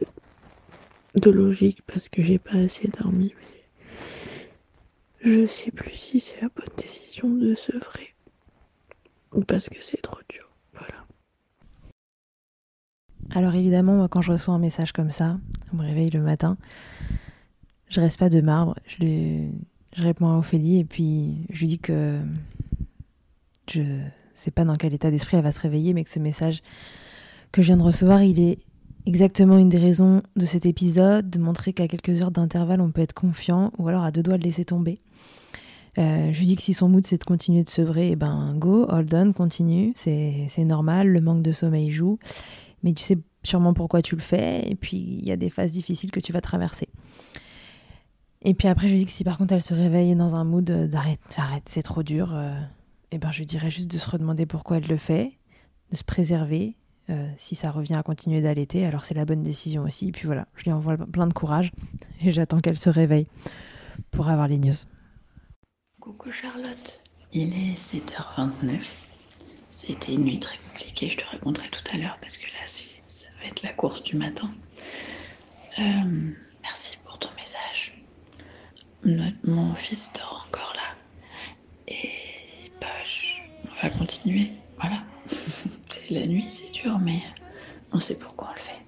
de 1.15 1.31
logique 1.31 1.83
parce 1.87 2.09
que 2.09 2.23
j'ai 2.23 2.39
pas 2.41 2.55
assez 2.57 2.89
dormi. 2.89 3.33
Mais 3.39 3.69
je 5.21 5.47
sais 5.47 5.71
plus 5.71 5.93
si 5.93 6.19
c'est 6.19 6.41
la 6.41 6.49
bonne 6.49 6.75
décision 6.77 7.29
de 7.31 7.55
se 7.55 7.77
vrai 7.77 8.15
ou 9.33 9.43
parce 9.43 9.69
que 9.69 9.81
c'est 9.81 10.03
trop 10.03 10.21
dur. 10.29 10.54
Alors 13.31 13.55
évidemment, 13.55 14.07
quand 14.09 14.23
je 14.23 14.33
reçois 14.33 14.55
un 14.55 14.59
message 14.59 14.93
comme 14.93 15.11
ça, 15.11 15.39
on 15.73 15.77
me 15.77 15.83
réveille 15.83 16.11
le 16.11 16.21
matin, 16.21 16.57
je 17.89 18.01
reste 18.01 18.19
pas 18.19 18.29
de 18.29 18.41
marbre. 18.41 18.77
Je, 18.87 19.49
réponds 19.97 20.29
à 20.29 20.39
Ophélie 20.39 20.79
et 20.81 20.85
puis 20.85 21.47
je 21.51 21.61
lui 21.61 21.69
dis 21.69 21.79
que 21.79 22.19
je 23.71 23.83
sais 24.35 24.51
pas 24.51 24.65
dans 24.65 24.75
quel 24.75 24.93
état 24.93 25.11
d'esprit 25.11 25.37
elle 25.37 25.45
va 25.45 25.53
se 25.53 25.61
réveiller, 25.61 25.95
mais 25.95 26.03
que 26.03 26.11
ce 26.11 26.19
message 26.19 26.63
que 27.53 27.63
je 27.63 27.69
viens 27.69 27.77
de 27.77 27.83
recevoir, 27.83 28.23
il 28.23 28.41
est 28.41 28.59
exactement 29.07 29.57
une 29.59 29.69
des 29.69 29.79
raisons 29.79 30.23
de 30.35 30.45
cet 30.45 30.67
épisode, 30.67 31.31
de 31.31 31.39
montrer 31.39 31.73
qu'à 31.73 31.87
quelques 31.87 32.23
heures 32.23 32.33
d'intervalle, 32.33 32.81
on 32.81 32.91
peut 32.91 33.03
être 33.03 33.13
confiant 33.13 33.73
ou 33.79 33.87
alors 33.87 34.03
à 34.03 34.11
deux 34.11 34.23
doigts 34.23 34.39
de 34.39 34.43
laisser 34.45 34.65
tomber. 34.65 35.01
Euh, 35.99 36.33
je 36.33 36.39
lui 36.41 36.47
dis 36.47 36.57
que 36.57 36.63
si 36.63 36.75
son 36.75 36.89
mood 36.89 37.07
c'est 37.07 37.19
de 37.19 37.25
continuer 37.25 37.63
de 37.63 37.69
sevrer, 37.69 38.11
eh 38.11 38.17
ben 38.17 38.55
go, 38.57 38.87
hold 38.89 39.15
on, 39.15 39.33
continue, 39.33 39.93
c'est 39.95 40.49
normal, 40.59 41.07
le 41.09 41.21
manque 41.21 41.43
de 41.43 41.53
sommeil 41.53 41.91
joue, 41.91 42.19
mais 42.85 42.93
tu 42.93 43.03
sais 43.03 43.19
sûrement 43.43 43.75
pourquoi 43.75 44.01
tu 44.03 44.15
le 44.15 44.21
fais, 44.21 44.71
et 44.71 44.77
puis 44.77 44.97
il 44.97 45.27
y 45.27 45.33
a 45.33 45.37
des 45.37 45.51
phases 45.51 45.73
difficiles 45.73 46.13
que 46.13 46.21
tu 46.21 46.33
vas 46.33 46.41
traverser. 46.41 46.89
Et 48.43 48.55
puis 48.55 48.69
après, 48.69 48.89
je 48.89 48.93
lui 48.93 49.01
dis 49.01 49.07
que 49.07 49.11
si 49.11 49.25
par 49.25 49.39
contre 49.39 49.55
elle 49.55 49.63
se 49.63 49.75
réveille 49.75 50.15
dans 50.15 50.37
un 50.37 50.45
mood 50.45 50.65
d'arrête, 50.65 51.21
arrête, 51.37 51.69
c'est 51.69 51.83
trop 51.83 52.03
dur, 52.03 52.33
et 52.33 52.37
euh, 52.37 52.61
eh 53.11 53.19
ben 53.19 53.33
je 53.33 53.39
lui 53.39 53.47
dirais 53.47 53.71
juste 53.71 53.91
de 53.91 53.99
se 53.99 54.09
redemander 54.09 54.47
pourquoi 54.47 54.77
elle 54.77 54.87
le 54.87 54.99
fait, 54.99 55.33
de 55.91 55.97
se 55.97 56.05
préserver, 56.05 56.77
euh, 57.11 57.29
si 57.37 57.55
ça 57.55 57.71
revient 57.71 57.95
à 57.95 58.03
continuer 58.03 58.41
d'allaiter, 58.41 58.87
alors 58.87 59.05
c'est 59.05 59.15
la 59.15 59.25
bonne 59.25 59.43
décision 59.43 59.83
aussi. 59.83 60.09
Et 60.09 60.13
puis 60.13 60.27
voilà, 60.27 60.47
je 60.55 60.65
lui 60.65 60.73
envoie 60.73 60.97
plein 60.97 61.27
de 61.27 61.35
courage 61.35 61.73
et 62.21 62.33
j'attends 62.33 62.61
qu'elle 62.61 62.79
se 62.79 62.89
réveille 62.89 63.27
pour 64.11 64.29
avoir 64.29 64.49
les 64.49 64.59
news. 64.59 64.75
Coucou 66.01 66.31
Charlotte, 66.31 67.03
il 67.33 67.53
est 67.53 67.79
7h29. 67.79 69.09
C'était 69.71 70.15
une 70.15 70.25
nuit 70.25 70.41
très 70.41 70.57
je 71.09 71.17
te 71.17 71.25
raconterai 71.25 71.69
tout 71.69 71.83
à 71.93 71.99
l'heure 71.99 72.19
parce 72.21 72.39
que 72.39 72.47
là 72.47 72.67
ça 73.09 73.27
va 73.41 73.47
être 73.47 73.63
la 73.63 73.73
course 73.73 74.03
du 74.03 74.17
matin. 74.17 74.51
Euh, 75.79 76.31
merci 76.63 76.99
pour 77.05 77.19
ton 77.19 77.29
message. 77.37 77.93
mon 79.45 79.75
fils 79.75 80.11
dort 80.15 80.47
encore 80.49 80.73
là. 80.77 80.95
Et 81.89 82.11
bah, 82.81 82.87
on 83.65 83.83
va 83.83 83.91
continuer. 83.91 84.53
Voilà. 84.79 85.03
la 86.11 86.27
nuit, 86.27 86.47
c'est 86.51 86.73
dur, 86.73 86.99
mais 86.99 87.21
on 87.93 88.01
sait 88.01 88.19
pourquoi 88.19 88.49
on 88.51 88.55
le 88.55 88.61
fait. 88.61 88.85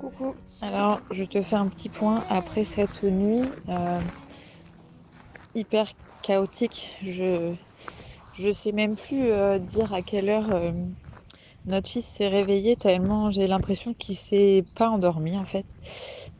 Coucou, 0.00 0.34
alors 0.62 1.00
je 1.10 1.24
te 1.24 1.42
fais 1.42 1.56
un 1.56 1.68
petit 1.68 1.88
point 1.88 2.24
après 2.30 2.64
cette 2.64 3.02
nuit 3.02 3.42
euh, 3.68 4.00
hyper 5.54 5.92
chaotique. 6.22 6.88
Je 7.02 7.54
je 8.32 8.50
sais 8.50 8.72
même 8.72 8.96
plus 8.96 9.30
euh, 9.30 9.58
dire 9.58 9.92
à 9.92 10.00
quelle 10.00 10.30
heure 10.30 10.54
euh, 10.54 10.72
notre 11.66 11.90
fils 11.90 12.06
s'est 12.06 12.28
réveillé 12.28 12.76
tellement 12.76 13.30
j'ai 13.30 13.46
l'impression 13.46 13.92
qu'il 13.92 14.16
s'est 14.16 14.64
pas 14.74 14.88
endormi 14.88 15.36
en 15.36 15.44
fait. 15.44 15.66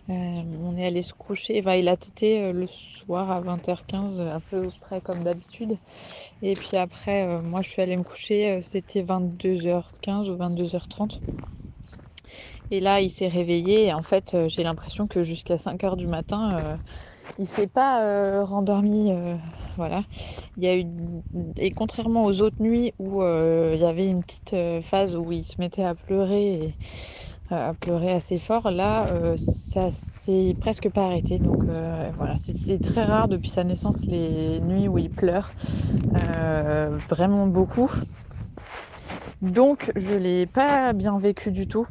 on 0.09 0.77
est 0.77 0.87
allé 0.87 1.03
se 1.03 1.13
coucher, 1.13 1.59
il 1.59 1.89
a 1.89 1.97
tété 1.97 2.53
le 2.53 2.67
soir 2.67 3.31
à 3.31 3.43
20h15, 3.43 4.27
à 4.27 4.41
peu 4.41 4.71
près 4.81 5.03
comme 5.03 5.23
d'habitude. 5.23 5.77
Et 6.41 6.55
puis 6.55 6.77
après, 6.79 7.43
moi 7.43 7.61
je 7.61 7.69
suis 7.69 7.83
allée 7.83 7.97
me 7.97 8.05
coucher, 8.05 8.63
c'était 8.63 9.03
22h15 9.03 10.31
ou 10.31 10.37
22h30. 10.37 11.21
Et 12.71 12.81
là, 12.81 13.01
il 13.01 13.11
s'est 13.11 13.29
réveillé 13.29 13.87
et 13.87 13.95
en 13.95 14.03
fait, 14.03 14.37
j'ai 14.49 14.63
l'impression 14.63 15.07
que 15.07 15.23
jusqu'à 15.23 15.57
5h 15.57 15.97
du 15.97 16.07
matin, 16.07 16.79
il 17.39 17.47
s'est 17.47 17.67
pas 17.67 18.03
euh, 18.03 18.45
rendormi. 18.45 19.13
Euh, 19.13 19.37
voilà. 19.77 20.05
Il 20.57 20.65
y 20.65 20.69
a 20.69 20.77
eu 20.77 20.85
et 21.57 21.71
contrairement 21.71 22.25
aux 22.25 22.41
autres 22.41 22.61
nuits 22.61 22.93
où 22.99 23.23
euh, 23.23 23.73
il 23.75 23.81
y 23.81 23.85
avait 23.85 24.09
une 24.09 24.23
petite 24.23 24.57
phase 24.83 25.17
où 25.17 25.31
il 25.33 25.45
se 25.45 25.55
mettait 25.59 25.85
à 25.85 25.95
pleurer 25.95 26.55
et 26.55 26.75
à 27.51 27.73
pleurer 27.73 28.13
assez 28.13 28.39
fort, 28.39 28.71
là 28.71 29.07
ça 29.37 29.91
s'est 29.91 30.55
presque 30.61 30.91
pas 30.91 31.07
arrêté. 31.07 31.39
Donc 31.39 31.65
voilà, 31.65 32.35
c'est 32.37 32.79
très 32.79 33.05
rare 33.05 33.29
depuis 33.29 33.49
sa 33.51 33.65
naissance 33.65 34.07
les 34.07 34.61
nuits 34.61 34.89
où 34.89 34.99
il 34.99 35.09
pleure 35.09 35.51
vraiment 36.13 37.47
beaucoup. 37.47 37.91
Donc 39.41 39.93
je 39.97 40.15
l'ai 40.15 40.45
pas 40.47 40.93
bien 40.93 41.19
vécu 41.19 41.51
du 41.53 41.67
tout. 41.67 41.87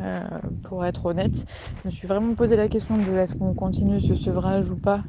Euh, 0.00 0.20
pour 0.64 0.84
être 0.84 1.06
honnête. 1.06 1.44
Je 1.82 1.88
me 1.88 1.90
suis 1.90 2.08
vraiment 2.08 2.34
posé 2.34 2.56
la 2.56 2.66
question 2.66 2.96
de 2.96 3.12
est-ce 3.18 3.36
qu'on 3.36 3.52
continue 3.52 4.00
ce 4.00 4.14
sevrage 4.14 4.70
ou 4.70 4.76
pas, 4.76 5.04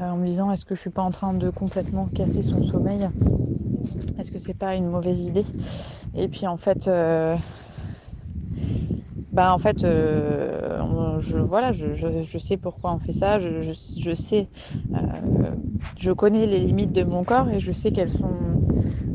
euh, 0.00 0.04
en 0.04 0.16
me 0.16 0.24
disant 0.24 0.52
est-ce 0.52 0.64
que 0.64 0.74
je 0.74 0.80
suis 0.80 0.90
pas 0.90 1.02
en 1.02 1.10
train 1.10 1.34
de 1.34 1.50
complètement 1.50 2.06
casser 2.06 2.42
son 2.42 2.62
sommeil, 2.62 3.08
est-ce 4.18 4.30
que 4.30 4.38
c'est 4.38 4.56
pas 4.56 4.76
une 4.76 4.86
mauvaise 4.86 5.24
idée? 5.24 5.44
Et 6.14 6.28
puis 6.28 6.46
en 6.46 6.56
fait, 6.56 6.86
euh, 6.86 7.36
bah 9.32 9.54
en 9.54 9.58
fait, 9.58 9.80
je 9.80 11.38
voilà, 11.38 11.72
je, 11.72 11.92
je, 11.92 12.38
sais 12.38 12.56
pourquoi 12.56 12.94
on 12.94 12.98
fait 12.98 13.12
ça, 13.12 13.38
je, 13.38 13.60
je 13.62 14.14
sais, 14.14 14.48
je 15.98 16.12
connais 16.12 16.46
les 16.46 16.60
limites 16.60 16.92
de 16.92 17.04
mon 17.04 17.24
corps 17.24 17.48
et 17.48 17.60
je 17.60 17.72
sais 17.72 17.92
qu'elles 17.92 18.10
sont 18.10 18.60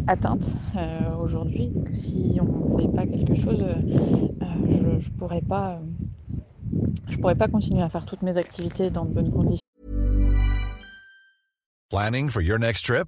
atteinte 0.08 0.54
euh, 0.75 1.15
aujourd'hui, 1.17 1.71
que 1.86 1.95
si 1.95 2.38
on 2.41 2.78
fait 2.78 2.88
pas 2.88 3.06
quelque 3.06 3.36
chose, 3.36 3.62
euh, 3.62 4.45
je, 4.69 4.99
je 4.99 5.10
pourrais 5.12 5.41
pas, 5.41 5.80
je 7.10 7.17
pourrais 7.17 7.36
pas 7.36 7.47
continuer 7.47 7.82
à 7.82 7.89
faire 7.89 8.06
toutes 8.06 8.21
mes 8.21 8.38
activités 8.38 8.89
dans 8.89 9.06
de 9.06 9.12
bonnes 9.12 9.32
conditions. 9.32 9.60
Planning 11.89 12.30
for 12.30 12.41
your 12.41 12.58
next 12.58 12.86
trip? 12.86 13.08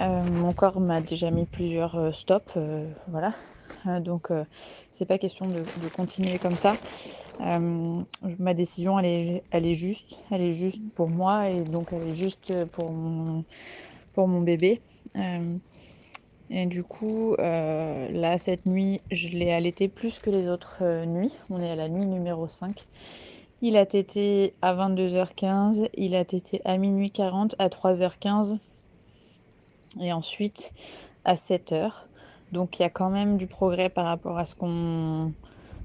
Euh, 0.00 0.22
mon 0.22 0.52
corps 0.52 0.80
m'a 0.80 1.00
déjà 1.00 1.30
mis 1.30 1.44
plusieurs 1.44 1.96
euh, 1.96 2.12
stops, 2.12 2.52
euh, 2.56 2.86
voilà. 3.08 3.34
Donc, 4.00 4.32
c'est 4.90 5.06
pas 5.06 5.18
question 5.18 5.46
de, 5.46 5.62
continuer 5.94 6.38
comme 6.38 6.56
ça. 6.56 6.74
Ma 7.38 8.52
décision, 8.52 8.98
elle 8.98 9.06
est, 9.06 9.42
elle 9.52 9.66
est 9.66 9.74
juste. 9.74 10.18
Elle 10.32 10.42
est 10.42 10.50
juste 10.50 10.82
pour 10.94 11.08
moi 11.08 11.48
et 11.48 11.62
donc 11.62 11.92
elle 11.92 12.08
est 12.08 12.14
juste 12.14 12.52
pour 12.72 12.90
mon, 12.90 13.44
pour 14.14 14.26
mon 14.26 14.40
bébé. 14.40 14.80
Et 16.50 16.66
du 16.66 16.82
coup, 16.82 17.36
là, 17.38 18.36
cette 18.38 18.66
nuit, 18.66 19.00
je 19.12 19.28
l'ai 19.28 19.52
allaité 19.52 19.86
plus 19.86 20.18
que 20.18 20.28
les 20.28 20.48
autres 20.48 21.04
nuits. 21.06 21.32
On 21.48 21.60
est 21.60 21.70
à 21.70 21.76
la 21.76 21.88
nuit 21.88 22.04
numéro 22.04 22.48
5. 22.48 22.84
Il 23.62 23.76
a 23.76 23.86
tété 23.86 24.54
à 24.60 24.74
22h15, 24.74 25.88
il 25.96 26.16
a 26.16 26.24
tété 26.24 26.60
à 26.64 26.76
minuit 26.78 27.12
40, 27.12 27.54
à 27.60 27.68
3h15 27.68 28.58
et 30.00 30.12
ensuite 30.12 30.72
à 31.24 31.36
7h. 31.36 32.08
Donc 32.52 32.78
il 32.78 32.82
y 32.82 32.84
a 32.84 32.90
quand 32.90 33.10
même 33.10 33.36
du 33.36 33.46
progrès 33.46 33.88
par 33.90 34.06
rapport 34.06 34.38
à 34.38 34.44
ce 34.44 34.54
qu'on 34.54 35.34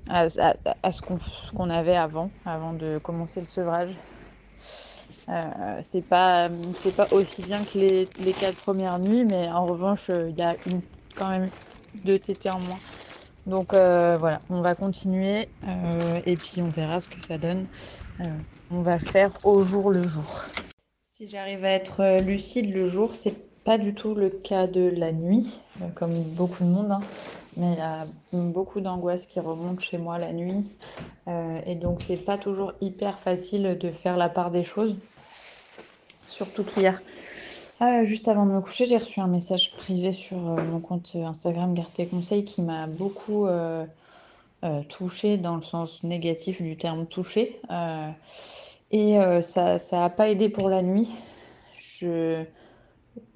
à, 0.10 0.30
ce 0.30 1.02
qu'on 1.56 1.70
avait 1.70 1.96
avant, 1.96 2.32
avant 2.46 2.74
de 2.74 3.00
commencer 3.00 3.40
le 3.40 3.48
sevrage. 3.48 4.02
Euh, 5.30 5.80
c'est 5.82 6.02
pas 6.02 6.50
c'est 6.74 6.92
pas 6.92 7.08
aussi 7.12 7.44
bien 7.44 7.64
que 7.64 7.78
les, 7.78 8.10
les 8.18 8.34
quatre 8.34 8.58
premières 8.58 9.00
nuits, 9.00 9.26
mais 9.26 9.50
en 9.50 9.66
revanche 9.66 10.10
il 10.10 10.38
y 10.38 10.42
a 10.42 10.58
une, 10.66 10.82
quand 11.16 11.30
même 11.30 11.50
deux 11.94 12.20
tétés 12.20 12.50
en 12.50 12.60
moins. 12.60 12.82
Donc 13.46 13.74
euh, 13.74 14.18
voilà, 14.18 14.42
on 14.50 14.62
va 14.62 14.76
continuer 14.76 15.50
euh, 15.68 16.22
et 16.26 16.38
puis 16.38 16.62
on 16.62 16.70
verra 16.70 17.00
ce 17.00 17.10
que 17.10 17.22
ça 17.22 17.38
donne. 17.38 17.68
Euh, 18.22 18.40
on 18.70 18.82
va 18.82 19.00
faire 19.00 19.38
au 19.44 19.64
jour 19.64 19.92
le 19.92 20.08
jour. 20.08 20.46
Si 21.04 21.28
j'arrive 21.28 21.64
à 21.66 21.70
être 21.70 22.02
euh, 22.02 22.20
lucide 22.20 22.74
le 22.74 22.86
jour, 22.86 23.16
c'est 23.16 23.53
pas 23.64 23.78
du 23.78 23.94
tout 23.94 24.14
le 24.14 24.30
cas 24.30 24.68
de 24.68 24.82
la 24.82 25.12
nuit, 25.12 25.62
euh, 25.82 25.88
comme 25.96 26.14
beaucoup 26.36 26.64
de 26.64 26.70
monde, 26.70 26.92
hein, 26.92 27.00
mais 27.58 27.74
il 27.74 27.78
y 27.78 27.82
a 27.82 28.06
beaucoup 28.34 28.82
d'angoisse 28.82 29.26
qui 29.26 29.40
remonte 29.40 29.80
chez 29.80 29.98
moi 29.98 30.18
la 30.18 30.34
nuit. 30.34 30.76
Euh, 31.28 31.60
et 31.66 31.76
donc, 31.76 32.02
c'est 32.02 32.18
pas 32.18 32.38
toujours 32.38 32.74
hyper 32.82 33.20
facile 33.20 33.78
de 33.80 33.90
faire 33.92 34.18
la 34.18 34.30
part 34.30 34.52
des 34.52 34.64
choses. 34.64 34.96
Surtout 36.28 36.64
qu'hier, 36.64 37.02
euh, 37.82 38.04
juste 38.04 38.28
avant 38.28 38.46
de 38.46 38.52
me 38.52 38.62
coucher, 38.62 38.86
j'ai 38.86 38.98
reçu 38.98 39.20
un 39.20 39.28
message 39.28 39.72
privé 39.72 40.12
sur 40.12 40.38
mon 40.38 40.80
compte 40.80 41.16
Instagram 41.16 41.74
Garde 41.74 41.94
tes 41.94 42.08
conseils 42.08 42.44
qui 42.44 42.62
m'a 42.62 42.88
beaucoup 42.88 43.46
euh, 43.46 43.86
touché 44.90 45.38
dans 45.38 45.56
le 45.56 45.62
sens 45.62 46.04
négatif 46.04 46.62
du 46.62 46.76
terme 46.76 47.06
touché. 47.06 47.62
et 48.92 49.18
ça 49.42 49.78
n'a 49.92 50.10
pas 50.10 50.30
aidé 50.30 50.50
pour 50.50 50.70
la 50.70 50.82
nuit. 50.82 51.10
Je 51.80 52.44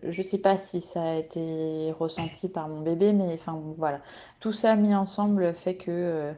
je 0.04 0.22
sais 0.22 0.38
pas 0.38 0.58
si 0.58 0.82
ça 0.82 1.02
a 1.04 1.16
été 1.16 1.92
ressenti 1.92 2.50
par 2.50 2.68
mon 2.70 2.82
bébé, 2.82 3.14
mais 3.14 3.34
enfin 3.34 3.62
voilà. 3.78 4.02
Tout 4.40 4.54
ça 4.54 4.76
mis 4.76 4.96
ensemble 4.96 5.54
fait 5.54 5.76
que 5.76 5.92
euh, 5.92 6.34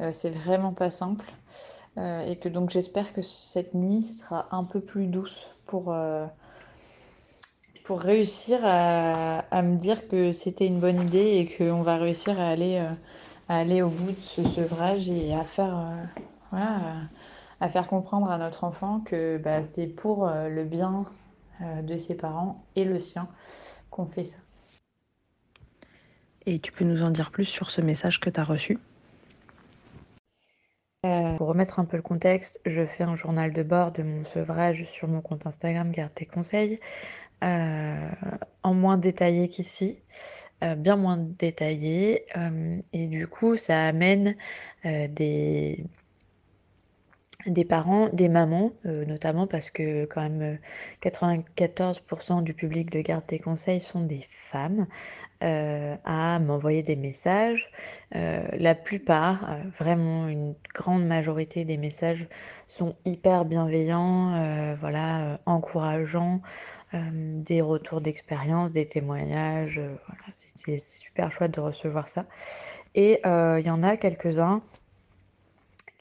euh, 0.00 0.10
c'est 0.12 0.30
vraiment 0.30 0.72
pas 0.72 0.90
simple. 0.90 1.30
Euh, 1.98 2.26
et 2.26 2.36
que 2.36 2.48
donc 2.48 2.70
j'espère 2.70 3.12
que 3.12 3.20
cette 3.20 3.74
nuit 3.74 4.02
sera 4.02 4.48
un 4.50 4.64
peu 4.64 4.80
plus 4.80 5.06
douce 5.06 5.50
pour, 5.66 5.94
réussir 7.90 8.60
à, 8.62 9.62
me 9.62 9.76
dire 9.76 10.08
que 10.08 10.32
c'était 10.32 10.66
une 10.66 10.80
bonne 10.80 11.02
idée 11.02 11.36
et 11.36 11.46
qu'on 11.46 11.82
va 11.82 11.98
réussir 11.98 12.40
à 12.40 12.48
aller, 12.48 13.82
au 13.82 13.88
bout 13.88 14.12
de 14.12 14.22
ce 14.22 14.42
sevrage 14.48 15.10
et 15.10 15.34
à 15.34 15.44
faire, 15.44 15.76
comprendre 17.90 18.30
à 18.30 18.38
notre 18.38 18.64
enfant 18.64 19.00
que 19.00 19.36
bah, 19.36 19.62
c'est 19.62 19.88
pour 19.88 20.26
le 20.26 20.64
bien 20.64 21.04
de 21.60 21.96
ses 21.96 22.16
parents 22.16 22.64
et 22.76 22.84
le 22.84 22.98
sien 22.98 23.28
qu'on 23.90 24.06
fait 24.06 24.24
ça. 24.24 24.38
Et 26.46 26.58
tu 26.58 26.72
peux 26.72 26.84
nous 26.84 27.02
en 27.02 27.10
dire 27.10 27.30
plus 27.30 27.44
sur 27.44 27.70
ce 27.70 27.80
message 27.80 28.18
que 28.18 28.30
tu 28.30 28.40
as 28.40 28.44
reçu? 28.44 28.78
Euh, 31.04 31.36
Pour 31.36 31.48
remettre 31.48 31.80
un 31.80 31.84
peu 31.84 31.96
le 31.96 32.02
contexte, 32.02 32.60
je 32.64 32.86
fais 32.86 33.04
un 33.04 33.16
journal 33.16 33.52
de 33.52 33.62
bord 33.62 33.92
de 33.92 34.02
mon 34.02 34.24
sevrage 34.24 34.84
sur 34.84 35.08
mon 35.08 35.20
compte 35.20 35.46
Instagram 35.46 35.90
Garde 35.90 36.14
tes 36.14 36.26
conseils, 36.26 36.78
euh, 37.42 38.08
en 38.62 38.74
moins 38.74 38.98
détaillé 38.98 39.48
qu'ici, 39.48 39.98
euh, 40.62 40.76
bien 40.76 40.96
moins 40.96 41.16
détaillé, 41.16 42.24
euh, 42.36 42.80
et 42.92 43.08
du 43.08 43.26
coup 43.26 43.56
ça 43.56 43.84
amène 43.86 44.36
euh, 44.84 45.08
des 45.08 45.84
des 47.46 47.64
parents, 47.64 48.08
des 48.12 48.28
mamans, 48.28 48.72
euh, 48.86 49.04
notamment 49.04 49.46
parce 49.46 49.70
que 49.70 50.04
quand 50.04 50.22
même 50.22 50.58
94% 51.00 52.38
euh, 52.38 52.42
du 52.42 52.54
public 52.54 52.90
de 52.90 53.00
Garde 53.00 53.26
tes 53.26 53.38
conseils 53.38 53.80
sont 53.80 54.00
des 54.00 54.26
femmes, 54.30 54.86
euh, 55.42 55.96
à 56.04 56.38
m'envoyer 56.38 56.82
des 56.82 56.96
messages. 56.96 57.70
La 58.12 58.74
plupart, 58.74 59.58
vraiment 59.78 60.28
une 60.28 60.54
grande 60.74 61.04
majorité 61.04 61.64
des 61.64 61.76
messages 61.76 62.28
sont 62.68 62.94
hyper 63.04 63.44
bienveillants, 63.44 64.76
voilà, 64.78 65.40
encourageants, 65.46 66.42
des 66.92 67.60
retours 67.60 68.00
d'expérience, 68.00 68.72
des 68.72 68.86
témoignages. 68.86 69.80
voilà, 69.80 70.22
c'est 70.28 70.78
super 70.78 71.32
chouette 71.32 71.54
de 71.54 71.60
recevoir 71.60 72.06
ça. 72.06 72.26
Et 72.94 73.20
il 73.24 73.66
y 73.66 73.70
en 73.70 73.82
a 73.82 73.96
quelques-uns 73.96 74.62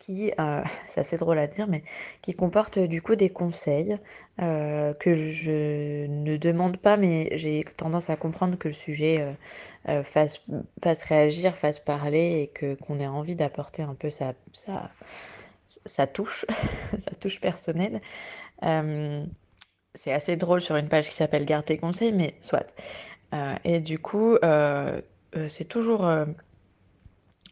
qui, 0.01 0.33
euh, 0.39 0.63
c'est 0.87 0.99
assez 0.99 1.17
drôle 1.17 1.37
à 1.39 1.47
dire, 1.47 1.67
mais 1.67 1.83
qui 2.21 2.33
comporte 2.33 2.79
du 2.79 3.01
coup 3.01 3.15
des 3.15 3.29
conseils 3.29 3.97
euh, 4.41 4.93
que 4.95 5.31
je 5.31 6.07
ne 6.07 6.35
demande 6.37 6.77
pas, 6.77 6.97
mais 6.97 7.29
j'ai 7.37 7.63
tendance 7.77 8.09
à 8.09 8.17
comprendre 8.17 8.57
que 8.57 8.67
le 8.67 8.73
sujet 8.73 9.35
euh, 9.87 10.03
fasse, 10.03 10.45
fasse 10.83 11.03
réagir, 11.03 11.55
fasse 11.55 11.79
parler 11.79 12.41
et 12.41 12.47
que 12.47 12.75
qu'on 12.75 12.99
ait 12.99 13.07
envie 13.07 13.35
d'apporter 13.35 13.83
un 13.83 13.93
peu 13.95 14.09
sa, 14.09 14.33
sa, 14.53 14.91
sa 15.65 16.07
touche, 16.07 16.45
sa 16.99 17.11
touche 17.15 17.39
personnelle. 17.39 18.01
c'est 19.93 20.13
assez 20.13 20.35
drôle 20.35 20.61
sur 20.61 20.75
une 20.77 20.89
page 20.89 21.09
qui 21.09 21.15
s'appelle 21.15 21.45
Garde 21.45 21.65
tes 21.65 21.77
conseils, 21.77 22.11
mais 22.13 22.35
soit. 22.41 22.65
et 23.63 23.79
du 23.79 23.99
coup, 23.99 24.37
c'est 25.47 25.65
toujours 25.67 26.09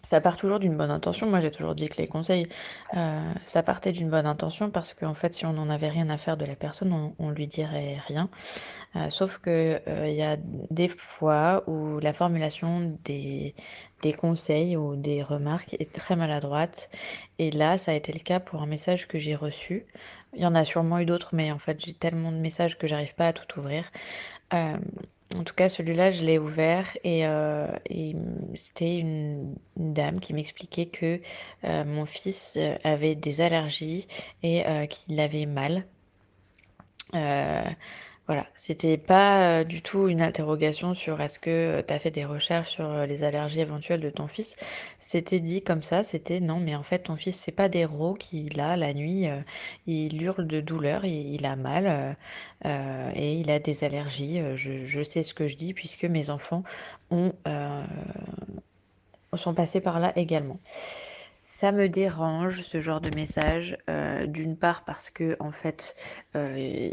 ça 0.02 0.22
part 0.22 0.38
toujours 0.38 0.60
d'une 0.60 0.78
bonne 0.78 0.92
intention. 0.92 1.28
Moi, 1.28 1.42
j'ai 1.42 1.52
toujours 1.52 1.76
dit 1.76 1.90
que 1.90 1.98
les 1.98 2.08
conseils, 2.08 2.48
euh, 2.96 3.34
ça 3.46 3.64
partait 3.64 3.92
d'une 3.92 4.10
bonne 4.10 4.26
intention 4.26 4.70
parce 4.72 4.94
qu'en 4.94 5.14
fait, 5.14 5.34
si 5.34 5.46
on 5.46 5.54
n'en 5.54 5.70
avait 5.70 5.90
rien 5.90 6.10
à 6.10 6.18
faire 6.18 6.38
de 6.38 6.46
la 6.46 6.56
personne, 6.56 6.94
on, 6.94 7.16
on 7.20 7.30
lui 7.32 7.48
dirait 7.48 8.00
rien. 8.08 8.30
Euh, 8.96 9.10
sauf 9.10 9.38
que 9.40 9.82
euh, 9.88 10.08
il 10.08 10.16
y 10.16 10.24
a 10.24 10.38
des 10.72 10.90
fois 10.90 11.64
où 11.68 12.00
la 12.00 12.14
formulation 12.14 12.98
des, 13.04 13.56
des 14.02 14.14
conseils 14.14 14.78
ou 14.78 14.96
des 14.96 15.22
remarques 15.22 15.76
est 15.80 15.94
très 15.94 16.16
maladroite. 16.16 16.90
Et 17.38 17.52
là, 17.52 17.78
ça 17.78 17.92
a 17.92 17.96
été 17.96 18.14
le 18.14 18.20
cas 18.20 18.40
pour 18.40 18.62
un 18.62 18.68
message 18.68 19.08
que 19.08 19.20
j'ai 19.20 19.36
reçu. 19.36 19.86
Il 20.34 20.42
y 20.42 20.46
en 20.46 20.56
a 20.56 20.66
sûrement 20.66 21.00
eu 21.00 21.06
d'autres, 21.06 21.32
mais 21.34 21.52
en 21.52 21.60
fait, 21.60 21.84
j'ai 21.84 21.94
tellement 21.94 22.32
de 22.32 22.38
messages 22.38 22.78
que 22.78 22.88
j'arrive 22.88 23.16
pas 23.16 23.28
à 23.28 23.34
tout 23.34 23.60
ouvrir. 23.60 23.86
En 25.36 25.44
tout 25.44 25.54
cas, 25.54 25.70
celui-là, 25.70 26.10
je 26.10 26.26
l'ai 26.26 26.40
ouvert 26.40 26.98
et, 27.04 27.28
euh, 27.28 27.68
c'était 28.56 28.98
une, 28.98 29.56
dame 29.78 30.20
qui 30.20 30.34
m'expliquait 30.34 30.88
que 30.88 31.22
euh, 31.66 31.86
mon 31.86 32.06
fils 32.06 32.56
euh, 32.58 32.76
avait 32.84 33.14
des 33.16 33.42
allergies 33.42 34.08
et 34.42 34.64
qu'il 34.90 35.20
avait 35.20 35.46
mal. 35.46 35.86
Voilà, 38.30 38.46
c'était 38.56 38.98
pas 39.00 39.64
du 39.64 39.82
tout 39.82 40.08
une 40.08 40.22
interrogation 40.22 40.94
sur 40.94 41.20
est-ce 41.20 41.40
que 41.40 41.82
tu 41.82 41.92
as 41.92 41.98
fait 41.98 42.12
des 42.12 42.26
recherches 42.26 42.70
sur 42.70 43.08
les 43.08 43.24
allergies 43.24 43.62
éventuelles 43.62 44.02
de 44.02 44.12
ton 44.12 44.28
fils. 44.28 44.56
C'était 45.00 45.40
dit 45.40 45.64
comme 45.64 45.82
ça, 45.82 46.04
c'était 46.04 46.40
non, 46.40 46.60
mais 46.60 46.76
en 46.76 46.84
fait 46.84 47.00
ton 47.00 47.16
fils 47.16 47.36
c'est 47.36 47.52
pas 47.52 47.70
des 47.70 47.86
rots 47.86 48.14
qu'il 48.14 48.60
a 48.60 48.78
la 48.78 48.94
nuit, 48.94 49.26
il 49.88 50.22
hurle 50.22 50.46
de 50.46 50.62
douleur, 50.62 51.06
il, 51.06 51.44
a 51.44 51.56
mal 51.56 52.16
et 53.16 53.34
il 53.34 53.50
a 53.50 53.58
des 53.58 53.84
allergies. 53.84 54.40
Je, 54.56 54.86
je, 54.86 55.02
sais 55.02 55.24
ce 55.24 55.34
que 55.34 55.48
je 55.48 55.56
dis 55.56 55.74
puisque 55.74 56.06
mes 56.06 56.30
enfants 56.30 56.64
ont 57.10 57.34
sont 59.34 59.56
passés 59.56 59.82
par 59.82 60.00
là 60.00 60.14
également. 60.16 60.60
Ça 61.60 61.74
me 61.74 61.90
dérange 61.90 62.62
ce 62.62 62.80
genre 62.80 63.02
de 63.02 63.10
message, 63.10 63.78
euh, 63.90 64.26
d'une 64.28 64.56
part 64.58 64.86
parce 64.86 65.10
que 65.10 65.36
en 65.42 65.52
fait, 65.52 65.94
euh, 66.38 66.90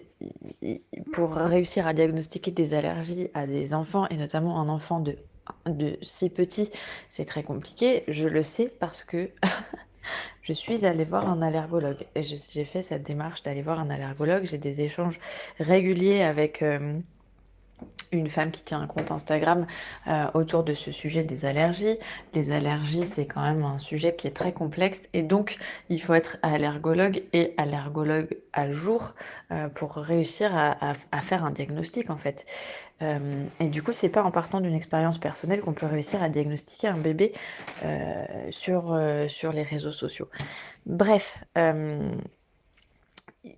pour 1.13 1.35
réussir 1.37 1.87
à 1.87 1.95
diagnostiquer 1.95 2.51
des 2.51 2.75
allergies 2.75 3.31
à 3.33 3.47
des 3.47 3.75
enfants 3.75 4.09
et 4.09 4.17
notamment 4.17 4.61
un 4.61 4.69
enfant 4.69 4.99
de, 4.99 5.19
de 5.67 5.97
si 6.03 6.31
petit, 6.31 6.69
c'est 7.11 7.27
très 7.27 7.45
compliqué. 7.45 8.03
Je 8.09 8.27
le 8.27 8.43
sais 8.43 8.69
parce 8.81 9.05
que 9.05 9.31
je 10.43 10.53
suis 10.53 10.85
allée 10.85 11.05
voir 11.05 11.31
un 11.31 11.43
allergologue 11.43 12.05
j'ai 12.17 12.65
fait 12.65 12.83
cette 12.83 13.05
démarche 13.05 13.45
d'aller 13.45 13.63
voir 13.63 13.79
un 13.79 13.89
allergologue. 13.89 14.47
J'ai 14.47 14.59
des 14.59 14.81
échanges 14.81 15.21
réguliers 15.61 16.23
avec 16.25 16.63
euh, 16.63 16.99
une 18.13 18.29
femme 18.29 18.51
qui 18.51 18.63
tient 18.63 18.81
un 18.81 18.87
compte 18.87 19.11
Instagram 19.11 19.67
euh, 20.07 20.27
autour 20.35 20.65
de 20.65 20.75
ce 20.75 20.93
sujet 20.93 21.25
des 21.25 21.45
allergies. 21.45 21.99
Les 22.35 22.53
allergies, 22.53 23.05
c'est 23.05 23.27
quand 23.27 23.43
même 23.43 23.63
un 23.63 23.79
sujet 23.79 24.15
qui 24.15 24.27
est 24.27 24.37
très 24.37 24.53
complexe 24.53 25.09
et 25.13 25.23
donc 25.23 25.57
il 25.89 26.01
faut 26.01 26.15
être 26.15 26.39
allergologue 26.43 27.23
et 27.33 27.55
allergologue 27.57 28.39
à 28.53 28.71
jour 28.71 29.15
euh, 29.51 29.69
pour 29.69 29.95
réussir 29.95 30.53
à, 30.55 30.95
faire 31.23 31.45
un 31.45 31.51
diagnostic 31.51 32.11
en 32.11 32.17
fait. 32.17 32.47
Euh, 33.03 33.45
et 33.61 33.69
du 33.69 33.83
coup, 33.83 33.93
c'est 33.93 34.09
pas 34.09 34.23
en 34.23 34.31
partant 34.31 34.61
d'une 34.61 34.75
expérience 34.75 35.19
personnelle 35.19 35.61
qu'on 35.61 35.75
peut 35.75 35.87
réussir 35.87 36.23
à 36.23 36.29
diagnostiquer 36.29 36.89
un 36.89 36.99
bébé 36.99 37.33
sur, 38.51 38.99
sur 39.29 39.53
les 39.53 39.63
réseaux 39.63 39.93
sociaux. 39.93 40.29
Bref, 40.87 41.39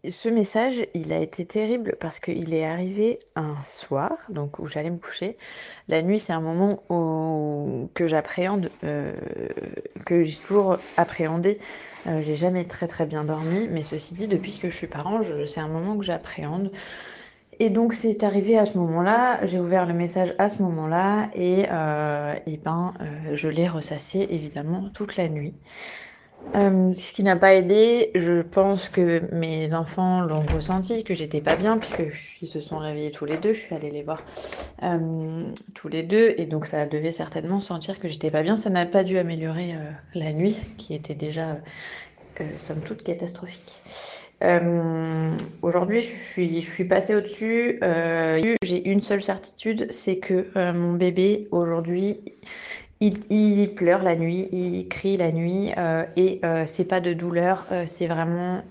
ce 0.08 0.28
message, 0.28 0.86
il 0.94 1.12
a 1.12 1.18
été 1.18 1.44
terrible 1.46 1.96
parce 2.00 2.20
qu'il 2.20 2.54
est 2.54 2.64
arrivé 2.64 3.18
un 3.36 3.56
soir, 3.64 4.12
donc 4.28 4.58
où 4.58 4.66
j'allais 4.66 4.90
me 4.90 4.98
coucher. 4.98 5.36
La 5.88 6.02
nuit, 6.02 6.18
c'est 6.18 6.32
un 6.32 6.40
moment 6.40 7.88
que 7.94 8.06
j'appréhende, 8.06 8.70
euh, 8.84 9.12
que 10.04 10.22
j'ai 10.22 10.38
toujours 10.38 10.78
appréhendé. 10.96 11.58
Euh, 12.06 12.22
j'ai 12.22 12.36
jamais 12.36 12.64
très 12.64 12.86
très 12.86 13.06
bien 13.06 13.24
dormi, 13.24 13.68
mais 13.68 13.82
ceci 13.82 14.14
dit, 14.14 14.28
depuis 14.28 14.58
que 14.58 14.70
je 14.70 14.76
suis 14.76 14.86
parent, 14.86 15.20
c'est 15.46 15.60
un 15.60 15.68
moment 15.68 15.96
que 15.96 16.04
j'appréhende. 16.04 16.70
Et 17.60 17.70
donc 17.70 17.92
c'est 17.92 18.22
arrivé 18.22 18.56
à 18.56 18.66
ce 18.66 18.78
moment-là, 18.78 19.44
j'ai 19.46 19.58
ouvert 19.58 19.84
le 19.84 19.94
message 19.94 20.32
à 20.38 20.48
ce 20.48 20.62
moment-là 20.62 21.28
et, 21.34 21.66
euh, 21.70 22.34
et 22.46 22.56
ben, 22.56 22.94
euh, 23.00 23.34
je 23.34 23.48
l'ai 23.48 23.66
ressassé 23.66 24.28
évidemment 24.30 24.90
toute 24.94 25.16
la 25.16 25.28
nuit. 25.28 25.54
Euh, 26.54 26.94
ce 26.94 27.12
qui 27.12 27.22
n'a 27.22 27.36
pas 27.36 27.54
aidé, 27.54 28.10
je 28.14 28.42
pense 28.42 28.88
que 28.88 29.22
mes 29.34 29.74
enfants 29.74 30.22
l'ont 30.22 30.40
ressenti, 30.40 31.04
que 31.04 31.14
j'étais 31.14 31.40
pas 31.40 31.56
bien, 31.56 31.78
puisque 31.78 32.02
ils 32.40 32.48
se 32.48 32.60
sont 32.60 32.78
réveillés 32.78 33.10
tous 33.10 33.26
les 33.26 33.36
deux, 33.36 33.52
je 33.52 33.60
suis 33.60 33.74
allée 33.74 33.90
les 33.90 34.02
voir 34.02 34.22
euh, 34.82 35.44
tous 35.74 35.88
les 35.88 36.02
deux, 36.02 36.34
et 36.38 36.46
donc 36.46 36.66
ça 36.66 36.86
devait 36.86 37.12
certainement 37.12 37.60
sentir 37.60 38.00
que 38.00 38.08
j'étais 38.08 38.30
pas 38.30 38.42
bien. 38.42 38.56
Ça 38.56 38.70
n'a 38.70 38.86
pas 38.86 39.04
dû 39.04 39.18
améliorer 39.18 39.74
euh, 39.74 39.90
la 40.14 40.32
nuit, 40.32 40.56
qui 40.78 40.94
était 40.94 41.14
déjà, 41.14 41.58
somme 42.66 42.80
toute, 42.80 43.02
catastrophique. 43.02 43.74
Aujourd'hui, 45.62 46.00
je 46.00 46.14
suis, 46.14 46.62
je 46.62 46.70
suis 46.70 46.84
passée 46.84 47.14
au-dessus. 47.14 47.80
J'ai 48.62 48.88
une 48.88 49.02
seule 49.02 49.22
certitude, 49.22 49.88
c'est 49.90 50.18
que 50.18 50.72
mon 50.72 50.92
bébé, 50.92 51.48
aujourd'hui, 51.50 52.20
il, 53.00 53.74
pleure 53.74 54.02
la 54.02 54.16
nuit, 54.16 54.48
il 54.52 54.88
crie 54.88 55.16
la 55.16 55.32
nuit 55.32 55.72
euh, 55.76 56.04
et 56.16 56.40
euh, 56.44 56.64
c'est 56.66 56.84
pas 56.84 57.00
de 57.00 57.12
douleur, 57.12 57.64
euh, 57.70 57.84
c'est 57.86 58.06
vraiment 58.06 58.62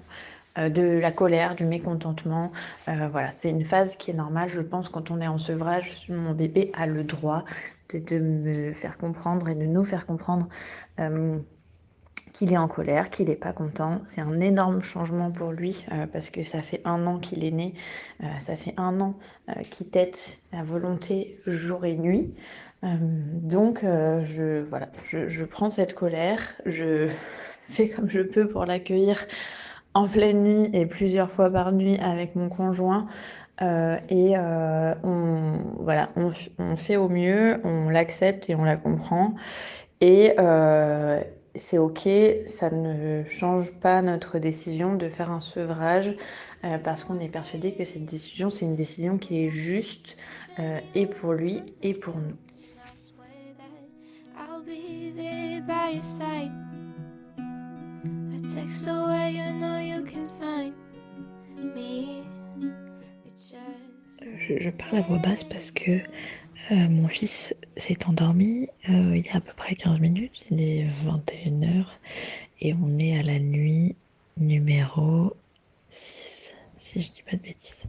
de 0.57 0.97
la 0.97 1.11
colère, 1.11 1.53
du 1.53 1.65
mécontentement. 1.65 2.47
voilà, 2.87 3.29
c'est 3.35 3.51
une 3.51 3.63
phase 3.63 3.95
qui 3.95 4.09
est 4.09 4.15
normale. 4.15 4.49
Je 4.49 4.61
pense 4.61 4.89
quand 4.89 5.11
on 5.11 5.21
est 5.21 5.27
en 5.27 5.37
sevrage, 5.37 6.07
mon 6.09 6.31
bébé 6.31 6.71
a 6.75 6.87
le 6.87 7.03
droit 7.03 7.45
de, 7.93 8.17
me 8.17 8.73
faire 8.73 8.97
comprendre 8.97 9.49
et 9.49 9.53
de 9.53 9.65
nous 9.67 9.85
faire 9.85 10.07
comprendre 10.07 10.47
qu'il 12.33 12.51
est 12.51 12.57
en 12.57 12.67
colère, 12.67 13.11
qu'il 13.11 13.27
n'est 13.27 13.35
pas 13.35 13.53
content. 13.53 14.01
C'est 14.05 14.21
un 14.21 14.39
énorme 14.39 14.81
changement 14.81 15.29
pour 15.29 15.51
lui 15.51 15.85
parce 16.11 16.31
que 16.31 16.43
ça 16.43 16.63
fait 16.63 16.81
un 16.85 17.05
an 17.05 17.19
qu'il 17.19 17.45
est 17.45 17.51
né, 17.51 17.75
ça 18.39 18.55
fait 18.55 18.73
un 18.77 18.99
an 18.99 19.13
qu'il 19.69 19.91
tête 19.91 20.39
à 20.53 20.63
volonté 20.63 21.39
jour 21.45 21.85
et 21.85 21.95
nuit. 21.95 22.33
Euh, 22.83 22.95
donc, 23.41 23.83
euh, 23.83 24.23
je, 24.23 24.61
voilà, 24.69 24.89
je, 25.09 25.43
prends 25.45 25.69
cette 25.69 25.93
colère, 25.93 26.39
je 26.65 27.09
fais 27.69 27.89
comme 27.89 28.09
je 28.09 28.21
peux 28.21 28.47
pour 28.47 28.65
l'accueillir 28.65 29.25
en 29.93 30.07
pleine 30.07 30.43
nuit 30.43 30.69
et 30.73 30.85
plusieurs 30.85 31.31
fois 31.31 31.49
par 31.49 31.71
nuit 31.71 31.97
avec 31.99 32.35
mon 32.35 32.49
conjoint. 32.49 33.07
Euh, 33.61 33.97
et 34.09 34.37
on, 34.37 35.75
voilà, 35.79 36.09
on, 36.15 36.75
fait 36.75 36.97
au 36.97 37.09
mieux, 37.09 37.59
on 37.63 37.89
l'accepte 37.89 38.49
et 38.49 38.55
on 38.55 38.63
la 38.63 38.77
comprend. 38.77 39.33
Et 40.01 40.35
c'est 41.55 41.79
ok, 41.79 42.07
ça 42.45 42.69
ne 42.69 43.23
change 43.25 43.73
pas 43.79 44.03
notre 44.03 44.37
décision 44.37 44.93
de 44.95 45.09
faire 45.09 45.31
un 45.31 45.39
sevrage 45.39 46.15
parce 46.83 47.03
qu'on 47.03 47.19
est 47.19 47.31
persuadé 47.31 47.73
que 47.73 47.83
cette 47.83 48.05
décision, 48.05 48.51
c'est 48.51 48.65
une 48.65 48.75
décision 48.75 49.17
qui 49.17 49.43
est 49.43 49.49
juste 49.49 50.17
et 50.93 51.07
pour 51.07 51.33
lui 51.33 51.63
et 51.81 51.95
pour 51.95 52.17
nous. 52.17 52.35
Je, 64.39 64.69
parle 64.69 64.97
à 64.97 65.01
voix 65.01 65.17
basse 65.19 65.43
parce 65.43 65.71
que 65.71 65.91
euh, 65.91 66.89
mon 66.89 67.07
fils 67.07 67.53
s'est 67.75 68.05
endormi 68.05 68.67
euh, 68.89 69.15
il 69.15 69.25
y 69.25 69.29
a 69.29 69.37
à 69.37 69.41
peu 69.41 69.53
près 69.53 69.75
15 69.75 69.99
minutes, 69.99 70.45
il 70.51 70.61
est 70.61 70.85
21h 71.05 71.85
et 72.61 72.73
on 72.73 72.97
est 72.97 73.19
à 73.19 73.23
la 73.23 73.39
nuit 73.39 73.95
numéro 74.37 75.33
6, 75.89 76.53
si 76.77 77.01
je 77.01 77.11
dis 77.11 77.23
pas 77.23 77.35
de 77.37 77.41
bêtises. 77.41 77.85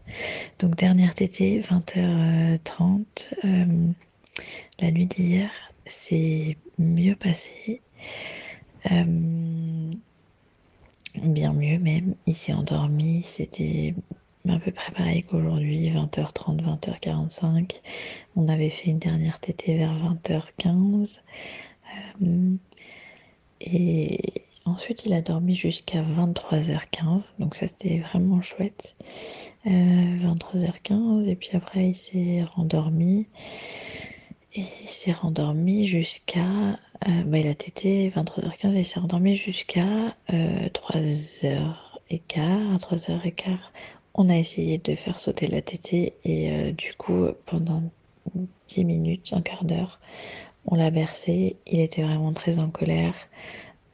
Donc 0.59 0.77
dernière 0.77 1.15
tétée, 1.15 1.61
20h30, 1.61 3.05
euh, 3.45 3.93
la 4.81 4.91
nuit 4.91 5.07
d'hier, 5.07 5.51
c'est 5.89 6.57
mieux 6.79 7.17
passé. 7.17 7.81
Euh, 8.91 9.91
bien 11.23 11.53
mieux 11.53 11.79
même. 11.79 12.15
Il 12.27 12.37
s'est 12.37 12.53
endormi. 12.53 13.23
C'était 13.23 13.95
un 14.49 14.59
peu 14.59 14.71
près 14.73 14.93
pareil 14.93 15.23
qu'aujourd'hui, 15.25 15.91
20h30, 15.91 16.63
20h45. 16.63 17.81
On 18.37 18.49
avait 18.49 18.71
fait 18.71 18.91
une 18.91 18.99
dernière 18.99 19.41
tétée 19.41 19.77
vers 19.77 19.95
20h15. 19.97 21.21
Euh, 22.23 22.57
et 23.61 24.21
ensuite, 24.65 25.05
il 25.07 25.13
a 25.13 25.21
dormi 25.21 25.55
jusqu'à 25.55 26.03
23h15, 26.03 27.39
donc 27.39 27.55
ça 27.55 27.67
c'était 27.67 27.99
vraiment 27.99 28.41
chouette. 28.43 28.97
23h15, 29.67 31.29
et 31.29 31.37
puis 31.37 31.51
après 31.55 31.89
il 31.89 31.95
s'est 31.95 32.45
rendormi. 32.55 33.27
Il 34.55 34.65
s'est 34.89 35.13
rendormi 35.13 35.87
jusqu'à. 35.87 36.45
bah, 37.07 37.39
il 37.39 37.47
a 37.47 37.55
tété 37.55 38.11
23h15 38.11 38.75
et 38.75 38.81
il 38.81 38.87
s'est 38.87 39.01
rendormi 39.01 39.37
jusqu'à 39.37 39.85
3h15. 40.31 41.47
3h15, 42.11 43.59
on 44.15 44.31
a 44.31 44.37
essayé 44.37 44.79
de 44.79 44.95
faire 44.95 45.21
sauter 45.21 45.47
la 45.47 45.61
tétée 45.63 46.15
et 46.25 46.73
du 46.73 46.95
coup, 46.95 47.29
pendant 47.45 47.83
10 48.69 48.85
minutes, 48.85 49.33
un 49.33 49.43
quart 49.43 49.65
d'heure, 49.65 50.01
on 50.67 50.77
l'a 50.77 50.91
bercé. 50.91 51.57
Il 51.67 51.81
était 51.81 52.03
vraiment 52.03 52.33
très 52.33 52.59
en 52.59 52.71
colère. 52.71 53.15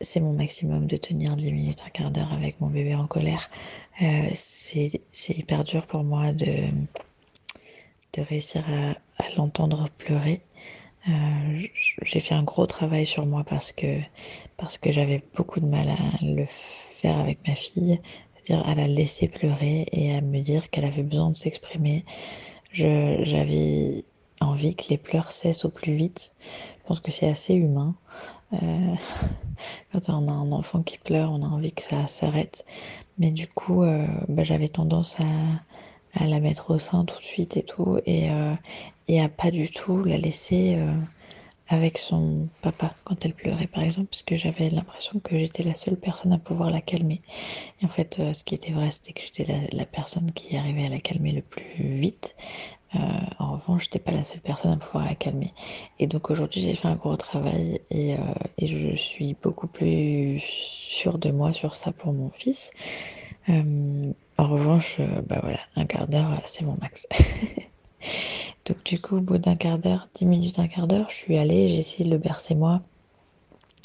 C'est 0.00 0.20
mon 0.20 0.32
maximum 0.32 0.86
de 0.86 0.96
tenir 0.96 1.36
10 1.36 1.52
minutes, 1.52 1.82
un 1.86 1.90
quart 1.90 2.10
d'heure 2.10 2.32
avec 2.32 2.60
mon 2.60 2.68
bébé 2.68 2.94
en 2.94 3.06
colère. 3.06 3.50
Euh, 4.02 4.28
c'est 4.34 4.90
hyper 5.28 5.64
dur 5.64 5.86
pour 5.86 6.02
moi 6.04 6.32
de, 6.32 6.68
de 8.14 8.22
réussir 8.22 8.64
à, 8.68 8.94
l'entendre 9.37 9.88
pleurer. 9.98 10.40
Euh, 11.09 11.66
j'ai 12.03 12.20
fait 12.20 12.35
un 12.35 12.42
gros 12.42 12.66
travail 12.66 13.07
sur 13.07 13.27
moi 13.27 13.44
parce 13.44 13.72
que, 13.72 13.98
parce 14.57 14.79
que 14.79 14.90
j'avais 14.90 15.22
beaucoup 15.35 15.61
de 15.61 15.66
mal 15.66 15.88
à 15.88 16.24
le 16.24 16.46
faire 16.46 17.18
avec 17.18 17.46
ma 17.46 17.55
fille, 17.55 18.00
c'est-à-dire 18.35 18.66
à 18.66 18.74
la 18.74 18.87
laisser 18.87 19.29
pleurer 19.29 19.87
et 19.92 20.14
à 20.14 20.20
me 20.20 20.40
dire 20.40 20.70
qu'elle 20.70 20.87
avait 20.87 21.03
besoin 21.03 21.31
de 21.31 21.37
s'exprimer. 21.37 22.05
J'avais 22.72 24.05
envie 24.40 24.74
que 24.74 24.88
les 24.88 24.98
pleurs 24.98 25.31
cessent 25.31 25.64
au 25.64 25.70
plus 25.70 25.94
vite. 25.94 26.33
Je 26.79 26.88
pense 26.88 27.00
que 27.00 27.11
c'est 27.11 27.29
assez 27.29 27.55
humain. 27.55 27.94
Euh, 28.53 28.94
quand 29.92 30.09
on 30.09 30.29
a 30.29 30.33
un 30.33 30.53
enfant 30.53 30.83
qui 30.83 30.98
pleure, 30.98 31.31
on 31.33 31.42
a 31.42 31.46
envie 31.46 31.72
que 31.72 31.83
ça 31.83 32.07
s'arrête. 32.09 32.64
Mais 33.18 33.31
du 33.31 33.46
coup, 33.46 33.83
euh, 33.83 34.07
bah, 34.29 34.44
j'avais 34.44 34.68
tendance 34.68 35.18
à, 35.20 36.24
la 36.27 36.40
mettre 36.40 36.70
au 36.70 36.79
sein 36.79 37.05
tout 37.05 37.18
de 37.18 37.24
suite 37.24 37.57
et 37.57 37.64
tout, 37.64 37.98
et, 38.07 38.31
euh, 38.31 38.55
et 39.08 39.20
à 39.20 39.28
pas 39.28 39.50
du 39.50 39.70
tout 39.70 40.02
la 40.04 40.18
laisser 40.18 40.78
avec 41.68 41.98
son 41.98 42.48
papa 42.62 42.94
quand 43.04 43.24
elle 43.24 43.34
pleurait 43.34 43.66
par 43.66 43.82
exemple 43.82 44.08
parce 44.10 44.22
que 44.22 44.36
j'avais 44.36 44.70
l'impression 44.70 45.20
que 45.20 45.38
j'étais 45.38 45.62
la 45.62 45.74
seule 45.74 45.96
personne 45.96 46.32
à 46.32 46.38
pouvoir 46.38 46.70
la 46.70 46.80
calmer 46.80 47.22
et 47.80 47.84
en 47.84 47.88
fait 47.88 48.20
ce 48.32 48.44
qui 48.44 48.54
était 48.54 48.72
vrai 48.72 48.90
c'était 48.90 49.12
que 49.12 49.22
j'étais 49.22 49.46
la, 49.72 49.86
personne 49.86 50.30
qui 50.32 50.56
arrivait 50.56 50.86
à 50.86 50.90
la 50.90 51.00
calmer 51.00 51.30
le 51.30 51.42
plus 51.42 51.64
vite 51.76 52.36
euh, 52.96 52.98
en 53.38 53.52
revanche, 53.54 53.84
j'étais 53.84 53.98
pas 53.98 54.12
la 54.12 54.24
seule 54.24 54.40
personne 54.40 54.72
à 54.72 54.76
pouvoir 54.76 55.04
la 55.04 55.14
calmer. 55.14 55.52
Et 55.98 56.06
donc 56.06 56.30
aujourd'hui, 56.30 56.60
j'ai 56.60 56.74
fait 56.74 56.86
un 56.86 56.94
gros 56.94 57.16
travail 57.16 57.80
et, 57.90 58.14
euh, 58.14 58.18
et, 58.58 58.66
je 58.66 58.94
suis 58.94 59.34
beaucoup 59.42 59.66
plus 59.66 60.38
sûre 60.40 61.18
de 61.18 61.30
moi 61.30 61.52
sur 61.52 61.76
ça 61.76 61.92
pour 61.92 62.12
mon 62.12 62.30
fils. 62.30 62.70
Euh, 63.48 64.12
en 64.38 64.48
revanche, 64.48 65.00
bah 65.28 65.40
voilà, 65.42 65.60
un 65.76 65.86
quart 65.86 66.08
d'heure, 66.08 66.40
c'est 66.46 66.64
mon 66.64 66.76
max. 66.80 67.08
donc 68.66 68.83
du 68.85 69.00
coup, 69.00 69.16
au 69.16 69.20
bout 69.20 69.38
d'un 69.38 69.57
quart 69.57 69.79
d'heure, 69.79 70.09
dix 70.14 70.24
minutes, 70.24 70.59
un 70.59 70.68
quart 70.68 70.87
d'heure, 70.87 71.11
je 71.11 71.14
suis 71.14 71.37
allée, 71.37 71.68
j'ai 71.68 71.79
essayé 71.79 72.05
de 72.05 72.11
le 72.11 72.18
bercer 72.18 72.55
moi. 72.55 72.83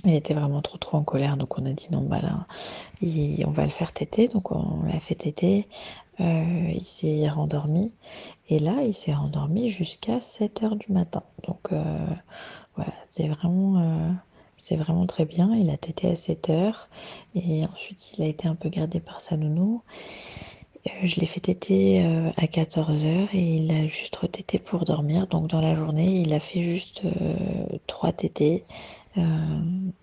Il 0.05 0.13
était 0.13 0.33
vraiment 0.33 0.61
trop 0.61 0.77
trop 0.77 0.97
en 0.97 1.03
colère, 1.03 1.35
donc 1.35 1.57
on 1.59 1.65
a 1.65 1.73
dit 1.73 1.87
non, 1.91 2.01
bah 2.01 2.21
là, 2.21 2.47
on 3.01 3.51
va 3.51 3.65
le 3.65 3.69
faire 3.69 3.91
téter, 3.91 4.29
donc 4.29 4.51
on 4.53 4.83
l'a 4.83 4.99
fait 5.01 5.15
téter. 5.15 5.67
Euh, 6.21 6.71
il 6.73 6.85
s'est 6.85 7.29
rendormi 7.29 7.93
et 8.49 8.59
là 8.59 8.81
il 8.83 8.93
s'est 8.93 9.13
rendormi 9.13 9.69
jusqu'à 9.69 10.19
7 10.19 10.63
heures 10.63 10.75
du 10.75 10.91
matin. 10.91 11.23
Donc 11.47 11.71
euh, 11.71 12.05
voilà, 12.75 12.91
c'est 13.09 13.27
vraiment, 13.29 13.79
euh, 13.79 14.11
c'est 14.57 14.75
vraiment 14.75 15.05
très 15.05 15.25
bien. 15.25 15.53
Il 15.55 15.69
a 15.69 15.77
tété 15.77 16.09
à 16.09 16.15
7 16.15 16.49
heures 16.49 16.89
et 17.35 17.65
ensuite 17.65 18.17
il 18.17 18.23
a 18.23 18.27
été 18.27 18.47
un 18.47 18.55
peu 18.55 18.69
gardé 18.69 18.99
par 18.99 19.21
sa 19.21 19.37
nounou. 19.37 19.81
Je 21.03 21.19
l'ai 21.19 21.25
fait 21.25 21.39
téter 21.41 22.03
à 22.37 22.47
14 22.47 23.05
heures 23.05 23.27
et 23.33 23.57
il 23.57 23.71
a 23.71 23.87
juste 23.87 24.15
retété 24.15 24.59
pour 24.59 24.85
dormir. 24.85 25.27
Donc 25.27 25.47
dans 25.47 25.61
la 25.61 25.75
journée, 25.75 26.21
il 26.21 26.33
a 26.33 26.39
fait 26.39 26.63
juste 26.63 27.03
3 27.87 28.11
tétés. 28.13 28.63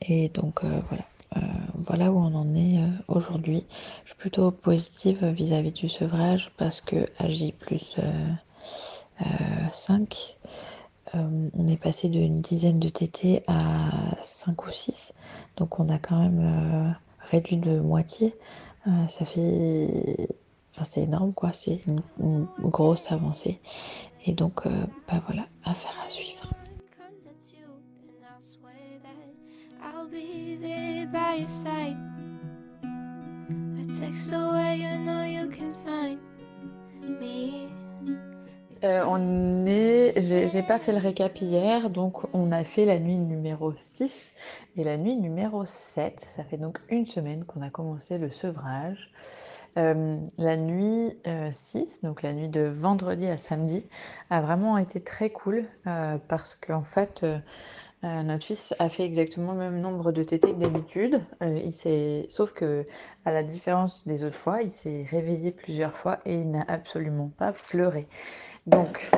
et 0.02 0.28
donc 0.28 0.64
voilà. 0.64 1.04
Euh, 1.36 1.40
voilà 1.74 2.10
où 2.10 2.18
on 2.18 2.34
en 2.34 2.54
est 2.54 2.78
euh, 2.78 2.88
aujourd'hui. 3.08 3.66
Je 4.04 4.10
suis 4.10 4.18
plutôt 4.18 4.50
positive 4.50 5.24
vis-à-vis 5.24 5.72
du 5.72 5.88
sevrage 5.88 6.52
parce 6.56 6.80
que 6.80 7.06
AJ 7.18 7.52
plus 7.58 7.96
5, 9.72 10.36
euh, 11.14 11.48
on 11.54 11.68
est 11.68 11.76
passé 11.76 12.08
d'une 12.08 12.40
dizaine 12.40 12.78
de 12.78 12.88
TT 12.88 13.42
à 13.46 13.90
5 14.22 14.66
ou 14.66 14.70
6. 14.70 15.14
Donc 15.56 15.78
on 15.80 15.88
a 15.88 15.98
quand 15.98 16.18
même 16.18 16.96
réduit 17.20 17.56
de 17.56 17.80
moitié. 17.80 18.34
ça 19.08 19.24
fait. 19.24 20.28
Enfin, 20.76 20.84
c'est 20.84 21.04
énorme 21.04 21.32
quoi, 21.32 21.54
c'est 21.54 21.80
une, 21.86 22.02
une, 22.20 22.46
grosse 22.58 23.10
avancée. 23.10 23.60
Et 24.26 24.34
donc, 24.34 24.68
bah 25.08 25.22
voilà, 25.26 25.46
affaire 25.64 25.94
à 26.04 26.10
suivre. 26.10 26.50
on 38.82 39.66
est, 39.66 40.12
j'ai 40.20 40.62
pas 40.62 40.78
fait 40.78 40.92
le 40.92 40.98
récap 40.98 41.40
hier, 41.40 41.90
donc 41.90 42.22
on 42.34 42.52
a 42.52 42.64
fait 42.64 42.84
la 42.84 42.98
nuit 42.98 43.18
numéro 43.18 43.72
6 43.74 44.34
et 44.76 44.84
la 44.84 44.96
nuit 44.96 45.16
numéro 45.16 45.64
7. 45.64 46.26
Ça 46.36 46.44
fait 46.44 46.56
donc 46.56 46.78
une 46.88 47.06
semaine 47.06 47.44
qu'on 47.44 47.62
a 47.62 47.70
commencé 47.70 48.18
le 48.18 48.30
sevrage. 48.30 49.10
Euh, 49.76 50.18
la 50.38 50.56
nuit 50.56 51.12
6, 51.50 52.00
euh, 52.02 52.06
donc 52.08 52.22
la 52.22 52.32
nuit 52.32 52.48
de 52.48 52.62
vendredi 52.62 53.26
à 53.26 53.38
samedi, 53.38 53.88
a 54.30 54.40
vraiment 54.40 54.78
été 54.78 55.00
très 55.00 55.30
cool 55.30 55.64
euh, 55.86 56.16
parce 56.28 56.54
qu'en 56.54 56.82
fait, 56.82 57.24
euh, 58.04 58.22
notre 58.22 58.44
fils 58.44 58.74
a 58.78 58.88
fait 58.88 59.04
exactement 59.04 59.52
le 59.52 59.58
même 59.58 59.80
nombre 59.80 60.12
de 60.12 60.22
tétés 60.22 60.52
que 60.52 60.58
d'habitude. 60.58 61.20
Euh, 61.42 62.24
sauf 62.28 62.52
que, 62.52 62.86
à 63.24 63.32
la 63.32 63.42
différence 63.42 64.06
des 64.06 64.22
autres 64.22 64.36
fois, 64.36 64.62
il 64.62 64.70
s'est 64.70 65.06
réveillé 65.10 65.50
plusieurs 65.50 65.96
fois 65.96 66.20
et 66.24 66.34
il 66.34 66.50
n'a 66.50 66.64
absolument 66.68 67.30
pas 67.36 67.52
pleuré. 67.52 68.06
Donc, 68.66 69.10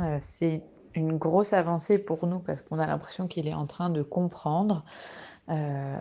euh, 0.00 0.18
c'est 0.20 0.62
une 0.96 1.16
grosse 1.16 1.52
avancée 1.52 1.98
pour 1.98 2.26
nous 2.26 2.40
parce 2.40 2.62
qu'on 2.62 2.78
a 2.78 2.86
l'impression 2.86 3.28
qu'il 3.28 3.46
est 3.46 3.54
en 3.54 3.66
train 3.66 3.90
de 3.90 4.02
comprendre. 4.02 4.84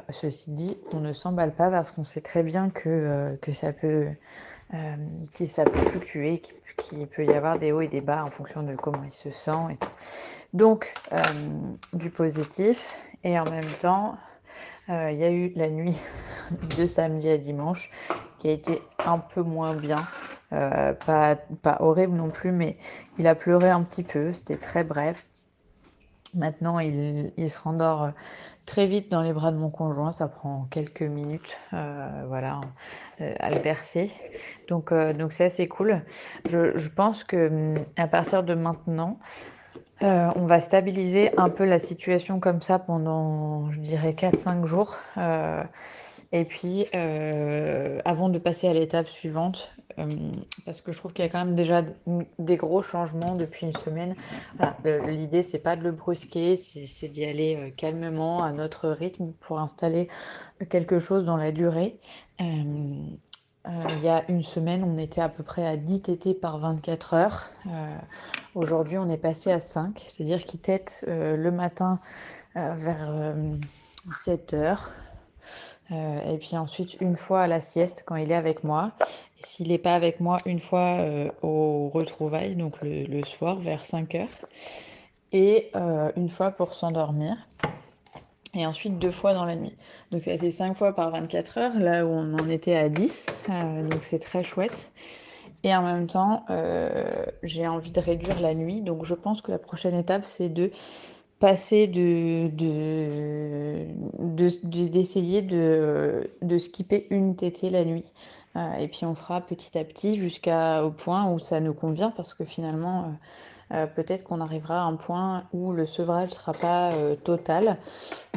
ceci 0.10 0.52
dit, 0.52 0.78
on 0.94 1.00
ne 1.00 1.14
s'emballe 1.14 1.54
pas 1.54 1.70
parce 1.70 1.92
qu'on 1.92 2.06
sait 2.06 2.22
très 2.22 2.44
bien 2.44 2.70
que, 2.70 3.38
que 3.42 3.54
ça 3.54 3.74
peut 3.74 4.08
euh, 4.74 4.96
ça 5.48 5.64
peut 5.64 5.80
fluctuer, 5.80 6.42
qu'il 6.78 7.08
peut 7.08 7.24
y 7.24 7.32
avoir 7.34 7.60
des 7.60 7.72
hauts 7.72 7.82
et 7.82 7.88
des 7.88 8.02
bas 8.02 8.24
en 8.24 8.32
fonction 8.32 8.64
de 8.64 8.76
comment 8.76 9.04
il 9.04 9.12
se 9.12 9.30
sent 9.30 9.52
et 9.72 9.76
tout. 9.78 9.90
Donc 10.54 10.94
euh, 11.14 11.22
du 11.94 12.10
positif 12.10 12.98
et 13.24 13.40
en 13.40 13.46
même 13.46 13.70
temps 13.82 14.18
euh, 14.90 15.12
il 15.12 15.20
y 15.20 15.24
a 15.24 15.32
eu 15.32 15.52
la 15.56 15.70
nuit 15.70 15.98
de 16.78 16.86
samedi 16.88 17.30
à 17.30 17.38
dimanche 17.38 17.92
qui 18.40 18.50
a 18.50 18.52
été 18.52 18.82
un 19.06 19.20
peu 19.20 19.44
moins 19.44 19.76
bien, 19.76 20.04
pas, 21.06 21.36
pas 21.62 21.78
horrible 21.82 22.16
non 22.16 22.30
plus, 22.30 22.52
mais 22.52 22.78
il 23.18 23.28
a 23.28 23.36
pleuré 23.36 23.70
un 23.70 23.84
petit 23.84 24.04
peu, 24.04 24.34
c'était 24.34 24.58
très 24.58 24.84
bref. 24.84 25.26
Maintenant, 26.36 26.80
il, 26.80 27.50
se 27.50 27.58
rendort 27.58 28.12
très 28.66 28.88
vite 28.88 29.10
dans 29.10 29.22
les 29.22 29.32
bras 29.32 29.52
de 29.52 29.58
mon 29.58 29.70
conjoint. 29.70 30.12
Ça 30.12 30.28
prend 30.28 30.68
quelques 30.70 31.02
minutes, 31.02 31.58
euh, 31.74 32.24
voilà, 32.28 32.60
euh, 33.22 33.34
à 33.40 33.50
le 33.50 33.60
bercer. 33.60 34.12
Donc, 34.68 34.92
euh, 34.92 35.14
donc 35.14 35.32
c'est 35.32 35.46
assez 35.46 35.68
cool. 35.68 36.02
Je, 36.50 36.78
je, 36.78 36.90
pense 36.90 37.24
que 37.24 37.48
hum, 37.48 37.84
à 37.96 38.08
partir 38.08 38.44
de 38.44 38.54
maintenant, 38.54 39.18
on 40.02 40.46
va 40.46 40.60
stabiliser 40.60 41.32
un 41.38 41.50
peu 41.50 41.64
la 41.64 41.80
situation 41.80 42.40
comme 42.40 42.62
ça 42.62 42.80
pendant, 42.80 43.72
je 43.72 43.80
dirais, 43.80 44.12
4-5 44.12 44.66
jours. 44.66 44.98
Et 46.32 46.46
puis, 46.46 46.86
euh, 46.96 48.00
avant 48.06 48.30
de 48.30 48.40
passer 48.40 48.68
à 48.68 48.74
l'étape 48.74 49.08
suivante, 49.08 49.72
euh, 49.98 50.08
parce 50.66 50.82
que 50.82 50.92
je 50.92 50.98
trouve 50.98 51.14
qu'il 51.14 51.24
y 51.24 51.28
a 51.28 51.32
quand 51.32 51.46
même 51.46 51.56
déjà 51.56 51.84
des 52.40 52.58
gros 52.58 52.82
changements 52.82 53.36
depuis 53.36 53.68
une 53.68 53.76
semaine. 53.76 54.16
Voilà, 54.58 54.76
L'idée, 55.08 55.44
c'est 55.44 55.60
pas 55.60 55.76
de 55.76 55.84
le 55.84 55.92
brusquer, 55.92 56.56
c'est 56.58 57.08
d'y 57.08 57.26
aller 57.26 57.56
euh, 57.56 57.70
calmement, 57.76 58.44
à 58.44 58.52
notre 58.52 58.90
rythme, 58.90 59.32
pour 59.40 59.60
installer 59.60 60.08
quelque 60.70 61.00
chose 61.00 61.26
dans 61.26 61.38
la 61.38 61.52
durée. 61.52 62.00
il 62.40 63.18
y 64.04 64.10
a 64.10 64.24
une 64.30 64.44
semaine, 64.44 64.84
on 64.84 64.98
était 64.98 65.22
à 65.22 65.30
peu 65.30 65.44
près 65.44 65.66
à 65.66 65.78
10 65.78 66.02
TT 66.02 66.34
par 66.34 66.60
24 66.60 67.14
heures. 67.14 67.50
Aujourd'hui, 68.54 68.98
on 68.98 69.10
est 69.10 69.18
passé 69.18 69.52
à 69.52 69.60
5, 69.60 70.06
c'est-à-dire 70.08 70.44
qu'il 70.44 70.60
tête 70.60 71.04
le 71.08 71.50
matin 71.50 72.00
vers 72.56 73.36
7 74.14 74.54
heures. 74.54 74.92
Euh, 75.92 76.34
et 76.34 76.38
puis 76.38 76.58
ensuite, 76.58 76.98
une 77.02 77.16
fois 77.16 77.42
à 77.42 77.48
la 77.48 77.62
sieste 77.62 78.04
quand 78.06 78.16
il 78.16 78.32
est 78.32 78.36
avec 78.36 78.64
moi. 78.64 78.92
S'il 79.42 79.68
n'est 79.68 79.78
pas 79.78 79.94
avec 79.94 80.20
moi, 80.20 80.38
une 80.46 80.60
fois 80.60 80.98
euh, 81.00 81.30
au 81.44 81.90
retrouvailles, 81.90 82.56
donc 82.56 82.74
le, 82.82 83.24
soir 83.24 83.60
vers 83.60 83.86
5 83.86 84.16
heures. 84.16 84.28
Et 85.32 85.70
euh, 85.76 86.12
une 86.16 86.30
fois 86.30 86.52
pour 86.52 86.74
s'endormir. 86.74 87.36
et 88.56 88.66
ensuite 88.66 88.98
deux 88.98 89.12
fois 89.12 89.34
dans 89.34 89.46
la 89.46 89.56
nuit. 89.56 89.76
Donc 90.12 90.24
ça 90.24 90.38
fait 90.38 90.52
cinq 90.52 90.76
fois 90.76 90.94
par 90.94 91.12
24 91.12 91.58
heures, 91.58 91.80
là 91.80 92.06
où 92.06 92.10
on 92.10 92.34
en 92.34 92.50
était 92.50 92.76
à 92.76 92.90
10, 92.90 93.26
euh, 93.50 93.84
donc 93.84 94.04
c'est 94.04 94.20
très 94.20 94.44
chouette. 94.44 94.92
Et 95.64 95.76
en 95.76 95.82
même 95.82 96.06
temps, 96.06 96.46
j'ai 97.42 97.68
envie 97.68 97.92
de 97.92 98.00
réduire 98.00 98.40
la 98.40 98.54
nuit, 98.54 98.82
donc 98.82 99.04
je 99.04 99.16
pense 99.16 99.42
que 99.42 99.52
la 99.52 99.58
prochaine 99.58 99.96
étape, 99.96 100.26
c'est 100.26 100.50
de 100.50 100.70
passer 101.46 101.86
de, 101.86 102.50
d'essayer 104.64 105.44
de, 105.44 106.58
skipper 106.58 107.06
une 107.12 107.36
tétée 107.36 107.70
la 107.70 107.86
nuit. 107.86 108.12
Euh, 108.56 108.74
et 108.80 108.88
puis 108.88 109.06
on 109.06 109.14
fera 109.14 109.42
petit 109.42 109.78
à 109.78 109.84
petit 109.84 110.18
jusqu'au 110.18 110.90
point 110.98 111.30
où 111.30 111.38
ça 111.38 111.60
nous 111.60 111.74
convient, 111.74 112.12
parce 112.12 112.34
que 112.34 112.46
finalement... 112.46 113.14
Euh, 113.74 113.88
peut-être 113.88 114.24
qu'on 114.24 114.42
arrivera 114.42 114.82
à 114.82 114.84
un 114.84 114.96
point 114.96 115.46
où 115.52 115.72
le 115.72 115.88
sevrage 115.88 116.30
ne 116.30 116.36
sera 116.36 116.54
pas 116.54 116.94
euh, 116.94 117.16
total, 117.16 117.78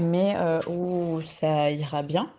mais 0.01 0.35
euh, 0.37 0.59
où 0.71 1.21
ça 1.21 1.71
ira 1.71 2.03
bien. 2.03 2.31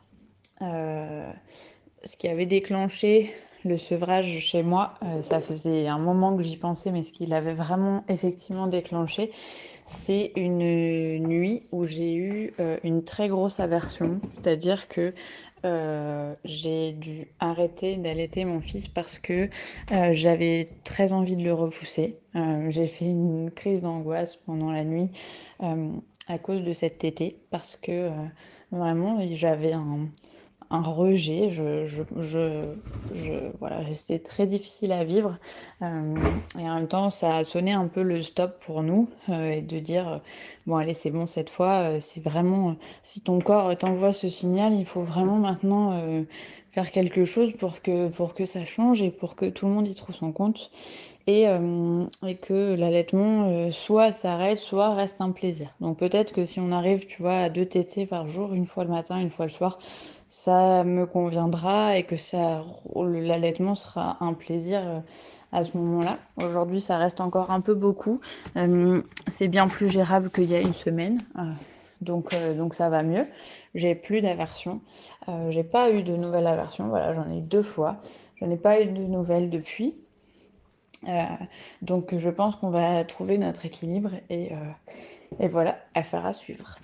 ce 0.59 2.15
qui 2.17 2.28
avait 2.28 2.47
déclenché 2.47 3.32
le 3.63 3.78
sevrage 3.78 4.39
chez 4.39 4.63
moi, 4.63 4.95
ça 5.22 5.39
faisait 5.39 5.88
un 5.88 5.99
moment 5.99 6.36
que 6.36 6.41
j'y 6.43 6.57
pensais, 6.57 6.91
mais 6.91 7.03
ce 7.03 7.11
qui 7.11 7.26
l'avait 7.26 7.53
vraiment 7.53 8.03
effectivement 8.07 8.67
déclenché, 8.67 9.32
c'est 9.90 10.32
une 10.36 11.20
nuit 11.20 11.64
où 11.72 11.86
j'ai 11.86 12.16
eu 12.16 12.54
une 12.84 13.04
très 13.04 13.28
grosse 13.28 13.60
aversion, 13.60 14.22
c'est-à-dire 14.34 14.88
que 14.88 15.14
euh, 15.66 16.36
j'ai 16.46 16.94
dû 16.94 17.28
arrêter 17.40 17.98
d'allaiter 17.98 18.46
mon 18.46 18.62
fils 18.62 18.88
parce 18.88 19.20
que 19.20 19.50
euh, 19.92 20.12
j'avais 20.14 20.68
très 20.84 21.12
envie 21.12 21.36
de 21.36 21.44
le 21.44 21.54
repousser. 21.54 22.18
Euh, 22.36 22.70
j'ai 22.70 22.88
fait 22.88 23.06
une 23.06 23.52
crise 23.52 23.82
d'angoisse 23.82 24.38
pendant 24.38 24.72
la 24.72 24.84
nuit 24.84 25.10
à 25.60 26.38
cause 26.38 26.64
de 26.64 26.74
cette 26.74 27.00
tétée 27.00 27.38
parce 27.50 27.76
que 27.76 28.12
vraiment 28.72 29.20
j'avais 29.34 29.74
un, 29.74 30.08
un 30.72 30.82
rejet. 30.82 31.51
Je, 31.51 31.86
je, 31.86 32.03
je, 32.20 32.74
je 33.13 33.34
voilà, 33.59 33.82
c'était 33.95 34.20
très 34.20 34.47
difficile 34.47 34.91
à 34.91 35.03
vivre. 35.03 35.38
Euh, 35.82 36.15
et 36.59 36.70
en 36.70 36.76
même 36.76 36.88
temps, 36.88 37.09
ça 37.09 37.38
a 37.38 37.43
sonné 37.43 37.72
un 37.72 37.88
peu 37.88 38.03
le 38.03 38.22
stop 38.22 38.59
pour 38.59 38.84
nous 38.84 39.09
euh, 39.30 39.51
et 39.51 39.61
de 39.61 39.80
dire 39.80 40.22
bon, 40.67 40.78
allez, 40.78 40.93
c'est 40.93 41.11
bon 41.11 41.26
cette 41.26 41.49
fois. 41.49 41.74
Euh, 41.80 41.97
c'est 41.99 42.22
vraiment 42.22 42.76
si 43.03 43.22
ton 43.22 43.39
corps 43.39 43.76
t'envoie 43.78 44.13
ce 44.13 44.30
signal, 44.30 44.74
il 44.74 44.86
faut 44.86 45.01
vraiment 45.01 45.38
maintenant 45.38 45.99
faire 46.72 46.91
quelque 46.91 47.26
chose 47.26 47.53
pour 47.53 47.82
que 47.82 48.09
pour 48.09 48.36
que 48.36 48.45
ça 48.45 48.65
change 48.65 49.01
et 49.01 49.09
pour 49.09 49.36
que 49.36 49.45
tout 49.47 49.65
le 49.65 49.72
monde 49.74 49.88
y 49.88 49.95
trouve 49.95 50.15
son 50.15 50.32
compte. 50.32 50.70
Et, 51.28 51.43
et, 51.43 52.36
que 52.38 52.74
l'allaitement 52.74 53.70
soit 53.72 54.11
s'arrête, 54.11 54.57
soit 54.57 54.95
reste 54.95 55.22
un 55.22 55.30
plaisir. 55.30 55.70
Donc 55.80 55.97
peut-être 55.99 56.34
que 56.34 56.43
si 56.43 56.59
on 56.59 56.72
arrive, 56.72 57.05
tu 57.05 57.22
vois, 57.22 57.36
à 57.36 57.49
deux 57.49 57.67
tétés 57.67 58.07
par 58.07 58.28
jour, 58.28 58.55
une 58.55 58.65
fois 58.65 58.84
le 58.84 58.89
matin, 58.89 59.20
une 59.20 59.30
fois 59.30 59.45
le 59.45 59.51
soir, 59.51 59.78
ça 60.30 60.84
me 60.84 61.07
conviendra 61.07 61.97
et 61.97 62.03
que 62.03 62.15
ça 62.15 62.63
l'allaitement 62.95 63.73
sera 63.73 64.17
un 64.23 64.34
plaisir 64.34 64.80
euh, 64.86 64.99
à 65.51 65.63
ce 65.63 65.75
moment-là. 65.75 66.19
Aujourd'hui, 66.38 66.80
ça 66.80 66.97
reste 66.97 67.19
encore 67.19 67.49
un 67.49 67.61
peu 67.61 67.73
beaucoup. 67.73 68.21
Euh, 68.55 69.01
c'est 69.27 69.47
bien 69.47 69.67
plus 69.67 69.89
gérable 69.89 70.30
qu'il 70.30 70.45
y 70.45 70.55
a 70.55 70.61
une 70.61 70.75
semaine. 70.75 71.17
Euh, 71.39 71.41
donc, 72.01 72.34
donc 72.55 72.75
ça 72.75 72.89
va 72.89 73.01
mieux. 73.01 73.25
J'ai 73.75 73.95
plus 73.95 74.21
d'aversion. 74.21 74.82
j'ai 75.49 75.65
pas 75.65 75.91
eu 75.91 76.01
de 76.01 76.15
nouvelles 76.15 76.47
aversions. 76.47 76.88
Voilà, 76.88 77.13
j'en 77.13 77.30
ai 77.30 77.39
eu 77.39 77.41
deux 77.41 77.63
fois. 77.63 77.97
Je 78.36 78.45
n'ai 78.45 78.55
pas 78.55 78.82
eu 78.82 78.86
de 78.86 79.01
nouvelles 79.01 79.49
depuis. 79.49 79.95
donc 81.82 82.17
je 82.17 82.30
pense 82.30 82.55
qu'on 82.55 82.69
va 82.69 83.03
trouver 83.03 83.38
notre 83.38 83.65
équilibre 83.65 84.11
et, 84.30 84.53
et 85.39 85.47
voilà, 85.49 85.77
affaire 85.93 86.25
à 86.25 86.32
suivre. 86.32 86.77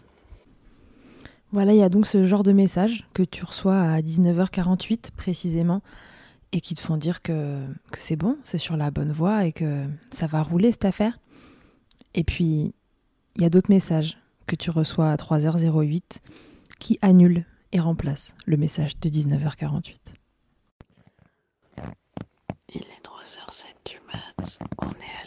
Voilà, 1.56 1.72
il 1.72 1.78
y 1.78 1.84
a 1.84 1.88
donc 1.88 2.06
ce 2.06 2.26
genre 2.26 2.43
de 2.43 2.51
message 2.51 3.08
que 3.14 3.24
tu 3.24 3.45
reçois 3.45 3.80
à 3.80 4.01
19h48 4.01 5.12
précisément 5.16 5.82
et 6.51 6.60
qui 6.60 6.74
te 6.74 6.82
font 6.82 6.97
dire 6.97 7.22
que, 7.22 7.66
que 7.93 7.97
c'est 7.97 8.18
bon, 8.18 8.38
c'est 8.43 8.58
sur 8.58 8.76
la 8.76 8.91
bonne 8.91 9.14
voie 9.14 9.45
et 9.45 9.53
que 9.53 9.86
ça 10.12 10.28
va 10.28 10.43
rouler 10.43 10.74
cette 10.74 10.84
affaire. 10.84 11.18
Et 12.14 12.26
puis, 12.26 12.74
il 13.38 13.41
y 13.41 13.45
a 13.45 13.49
d'autres 13.49 13.70
messages 13.70 14.18
que 14.47 14.58
tu 14.58 14.70
reçois 14.70 15.10
à 15.10 15.16
3h08 15.16 16.01
qui 16.78 16.99
annulent 17.01 17.45
et 17.72 17.80
remplacent 17.80 18.36
le 18.45 18.58
message 18.58 18.99
de 18.99 19.08
19h48. 19.08 19.95
Il 22.74 22.82
est 22.82 23.01
3h07 23.01 23.64
du 23.86 24.01
mat, 24.12 24.60
on 24.80 24.89
est 24.89 25.24
à 25.24 25.24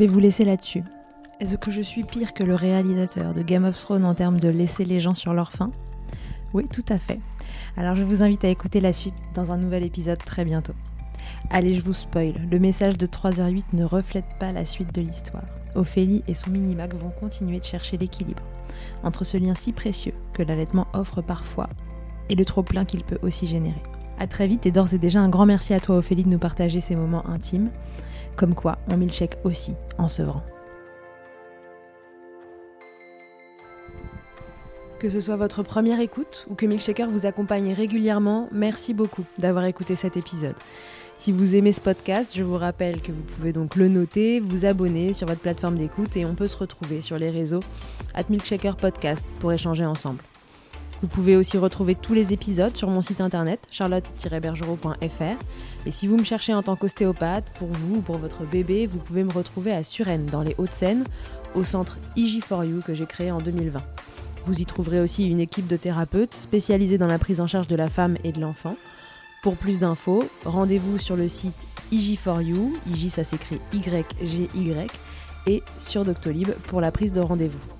vais 0.00 0.06
vous 0.06 0.18
laisser 0.18 0.46
là-dessus. 0.46 0.82
Est-ce 1.40 1.58
que 1.58 1.70
je 1.70 1.82
suis 1.82 2.04
pire 2.04 2.32
que 2.32 2.42
le 2.42 2.54
réalisateur 2.54 3.34
de 3.34 3.42
Game 3.42 3.66
of 3.66 3.78
Thrones 3.78 4.06
en 4.06 4.14
termes 4.14 4.40
de 4.40 4.48
laisser 4.48 4.86
les 4.86 4.98
gens 4.98 5.12
sur 5.12 5.34
leur 5.34 5.52
faim? 5.52 5.70
Oui, 6.54 6.66
tout 6.72 6.84
à 6.88 6.96
fait. 6.96 7.20
Alors 7.76 7.96
je 7.96 8.02
vous 8.02 8.22
invite 8.22 8.42
à 8.42 8.48
écouter 8.48 8.80
la 8.80 8.94
suite 8.94 9.14
dans 9.34 9.52
un 9.52 9.58
nouvel 9.58 9.84
épisode 9.84 10.16
très 10.16 10.46
bientôt. 10.46 10.72
Allez, 11.50 11.74
je 11.74 11.82
vous 11.82 11.92
spoil, 11.92 12.32
le 12.50 12.58
message 12.58 12.96
de 12.96 13.06
3h08 13.06 13.64
ne 13.74 13.84
reflète 13.84 14.24
pas 14.38 14.52
la 14.52 14.64
suite 14.64 14.94
de 14.94 15.02
l'histoire. 15.02 15.44
Ophélie 15.74 16.24
et 16.26 16.34
son 16.34 16.48
mini-mac 16.48 16.94
vont 16.94 17.10
continuer 17.10 17.60
de 17.60 17.64
chercher 17.64 17.98
l'équilibre 17.98 18.42
entre 19.02 19.24
ce 19.24 19.36
lien 19.36 19.54
si 19.54 19.72
précieux 19.72 20.14
que 20.32 20.42
l'allaitement 20.42 20.86
offre 20.94 21.20
parfois 21.20 21.68
et 22.30 22.36
le 22.36 22.46
trop-plein 22.46 22.86
qu'il 22.86 23.04
peut 23.04 23.18
aussi 23.20 23.46
générer. 23.46 23.82
A 24.18 24.26
très 24.26 24.46
vite 24.46 24.64
et 24.64 24.70
d'ores 24.70 24.94
et 24.94 24.98
déjà 24.98 25.20
un 25.20 25.28
grand 25.28 25.44
merci 25.44 25.74
à 25.74 25.80
toi 25.80 25.96
Ophélie 25.96 26.24
de 26.24 26.30
nous 26.30 26.38
partager 26.38 26.80
ces 26.80 26.96
moments 26.96 27.28
intimes, 27.28 27.70
comme 28.36 28.54
quoi 28.54 28.78
on 28.90 28.96
milkshake 28.96 29.38
aussi 29.44 29.74
en 29.98 30.08
sevrant. 30.08 30.42
Que 35.00 35.08
ce 35.08 35.22
soit 35.22 35.36
votre 35.36 35.62
première 35.62 35.98
écoute 36.00 36.46
ou 36.50 36.54
que 36.54 36.66
Milkshaker 36.66 37.08
vous 37.08 37.24
accompagne 37.24 37.72
régulièrement, 37.72 38.50
merci 38.52 38.92
beaucoup 38.92 39.24
d'avoir 39.38 39.64
écouté 39.64 39.96
cet 39.96 40.18
épisode. 40.18 40.54
Si 41.16 41.32
vous 41.32 41.56
aimez 41.56 41.72
ce 41.72 41.80
podcast, 41.80 42.36
je 42.36 42.42
vous 42.42 42.58
rappelle 42.58 43.00
que 43.00 43.10
vous 43.10 43.22
pouvez 43.22 43.54
donc 43.54 43.76
le 43.76 43.88
noter, 43.88 44.40
vous 44.40 44.66
abonner 44.66 45.14
sur 45.14 45.26
votre 45.26 45.40
plateforme 45.40 45.76
d'écoute 45.76 46.18
et 46.18 46.26
on 46.26 46.34
peut 46.34 46.48
se 46.48 46.56
retrouver 46.56 47.00
sur 47.00 47.18
les 47.18 47.30
réseaux 47.30 47.60
at 48.12 48.24
Milkshaker 48.28 48.76
Podcast 48.76 49.26
pour 49.38 49.52
échanger 49.52 49.86
ensemble. 49.86 50.22
Vous 51.00 51.08
pouvez 51.08 51.36
aussi 51.36 51.56
retrouver 51.56 51.94
tous 51.94 52.14
les 52.14 52.32
épisodes 52.32 52.76
sur 52.76 52.88
mon 52.90 53.00
site 53.02 53.20
internet 53.20 53.60
charlotte-bergerot.fr 53.70 55.42
et 55.86 55.90
si 55.90 56.06
vous 56.06 56.18
me 56.18 56.24
cherchez 56.24 56.52
en 56.52 56.62
tant 56.62 56.76
qu'ostéopathe, 56.76 57.50
pour 57.58 57.68
vous 57.68 57.96
ou 57.96 58.00
pour 58.00 58.18
votre 58.18 58.44
bébé, 58.44 58.86
vous 58.86 58.98
pouvez 58.98 59.24
me 59.24 59.32
retrouver 59.32 59.72
à 59.72 59.82
Suresnes 59.82 60.26
dans 60.26 60.42
les 60.42 60.54
Hauts-de-Seine 60.58 61.04
au 61.54 61.64
centre 61.64 61.98
IG4U 62.16 62.82
que 62.82 62.94
j'ai 62.94 63.06
créé 63.06 63.30
en 63.30 63.38
2020. 63.38 63.80
Vous 64.44 64.60
y 64.60 64.66
trouverez 64.66 65.00
aussi 65.00 65.26
une 65.26 65.40
équipe 65.40 65.66
de 65.66 65.76
thérapeutes 65.76 66.34
spécialisés 66.34 66.98
dans 66.98 67.06
la 67.06 67.18
prise 67.18 67.40
en 67.40 67.46
charge 67.46 67.68
de 67.68 67.76
la 67.76 67.88
femme 67.88 68.16
et 68.24 68.32
de 68.32 68.40
l'enfant 68.40 68.76
pour 69.42 69.56
plus 69.56 69.78
d'infos, 69.78 70.22
rendez-vous 70.44 70.98
sur 70.98 71.16
le 71.16 71.26
site 71.26 71.66
IG4U, 71.92 72.72
IG 72.86 73.08
ça 73.08 73.24
s'écrit 73.24 73.58
Y-G-Y, 73.72 74.90
et 75.46 75.62
sur 75.78 76.04
Doctolib 76.04 76.50
pour 76.68 76.82
la 76.82 76.92
prise 76.92 77.14
de 77.14 77.20
rendez-vous. 77.20 77.79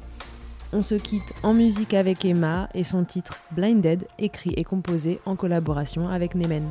On 0.72 0.82
se 0.82 0.94
quitte 0.94 1.34
en 1.42 1.52
musique 1.52 1.94
avec 1.94 2.24
Emma 2.24 2.68
et 2.74 2.84
son 2.84 3.02
titre 3.02 3.38
Blinded, 3.50 4.06
écrit 4.20 4.54
et 4.56 4.62
composé 4.62 5.20
en 5.26 5.34
collaboration 5.34 6.08
avec 6.08 6.36
Nemen. 6.36 6.64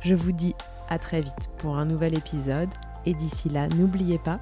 Je 0.00 0.16
vous 0.16 0.32
dis 0.32 0.54
à 0.88 0.98
très 0.98 1.20
vite 1.20 1.48
pour 1.58 1.78
un 1.78 1.84
nouvel 1.84 2.18
épisode, 2.18 2.68
et 3.06 3.14
d'ici 3.14 3.48
là, 3.48 3.68
n'oubliez 3.68 4.18
pas, 4.18 4.40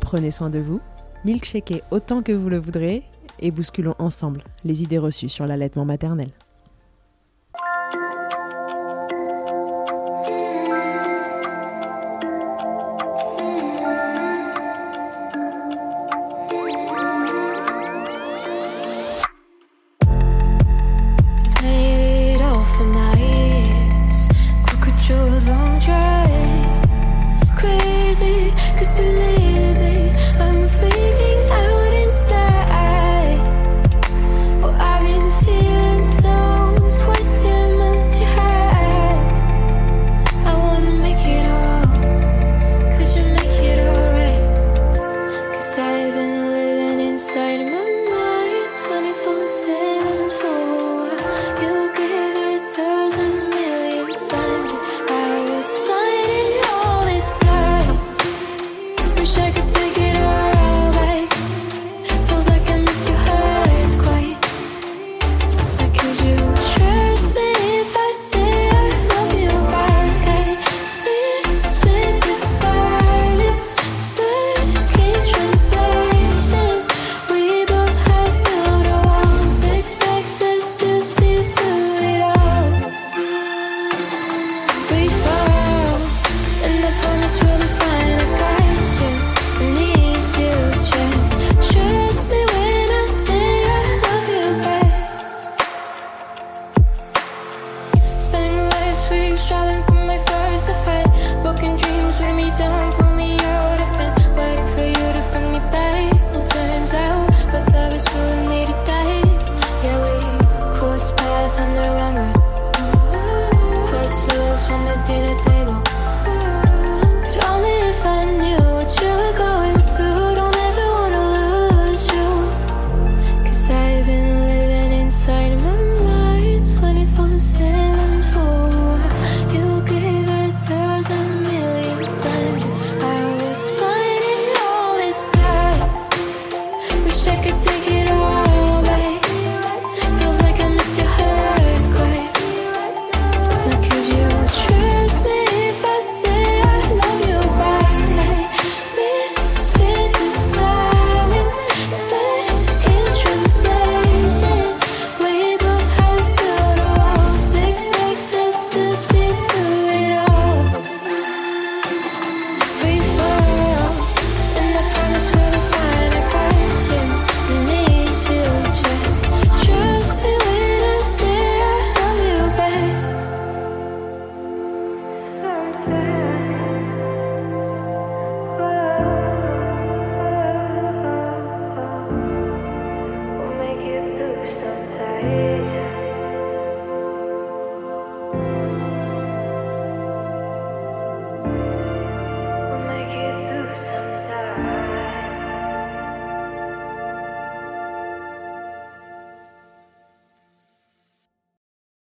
prenez 0.00 0.30
soin 0.30 0.50
de 0.50 0.58
vous, 0.58 0.80
milkshakez 1.24 1.82
autant 1.90 2.22
que 2.22 2.32
vous 2.32 2.50
le 2.50 2.58
voudrez, 2.58 3.04
et 3.38 3.50
bousculons 3.50 3.94
ensemble 3.98 4.44
les 4.64 4.82
idées 4.82 4.98
reçues 4.98 5.30
sur 5.30 5.46
l'allaitement 5.46 5.86
maternel. 5.86 6.28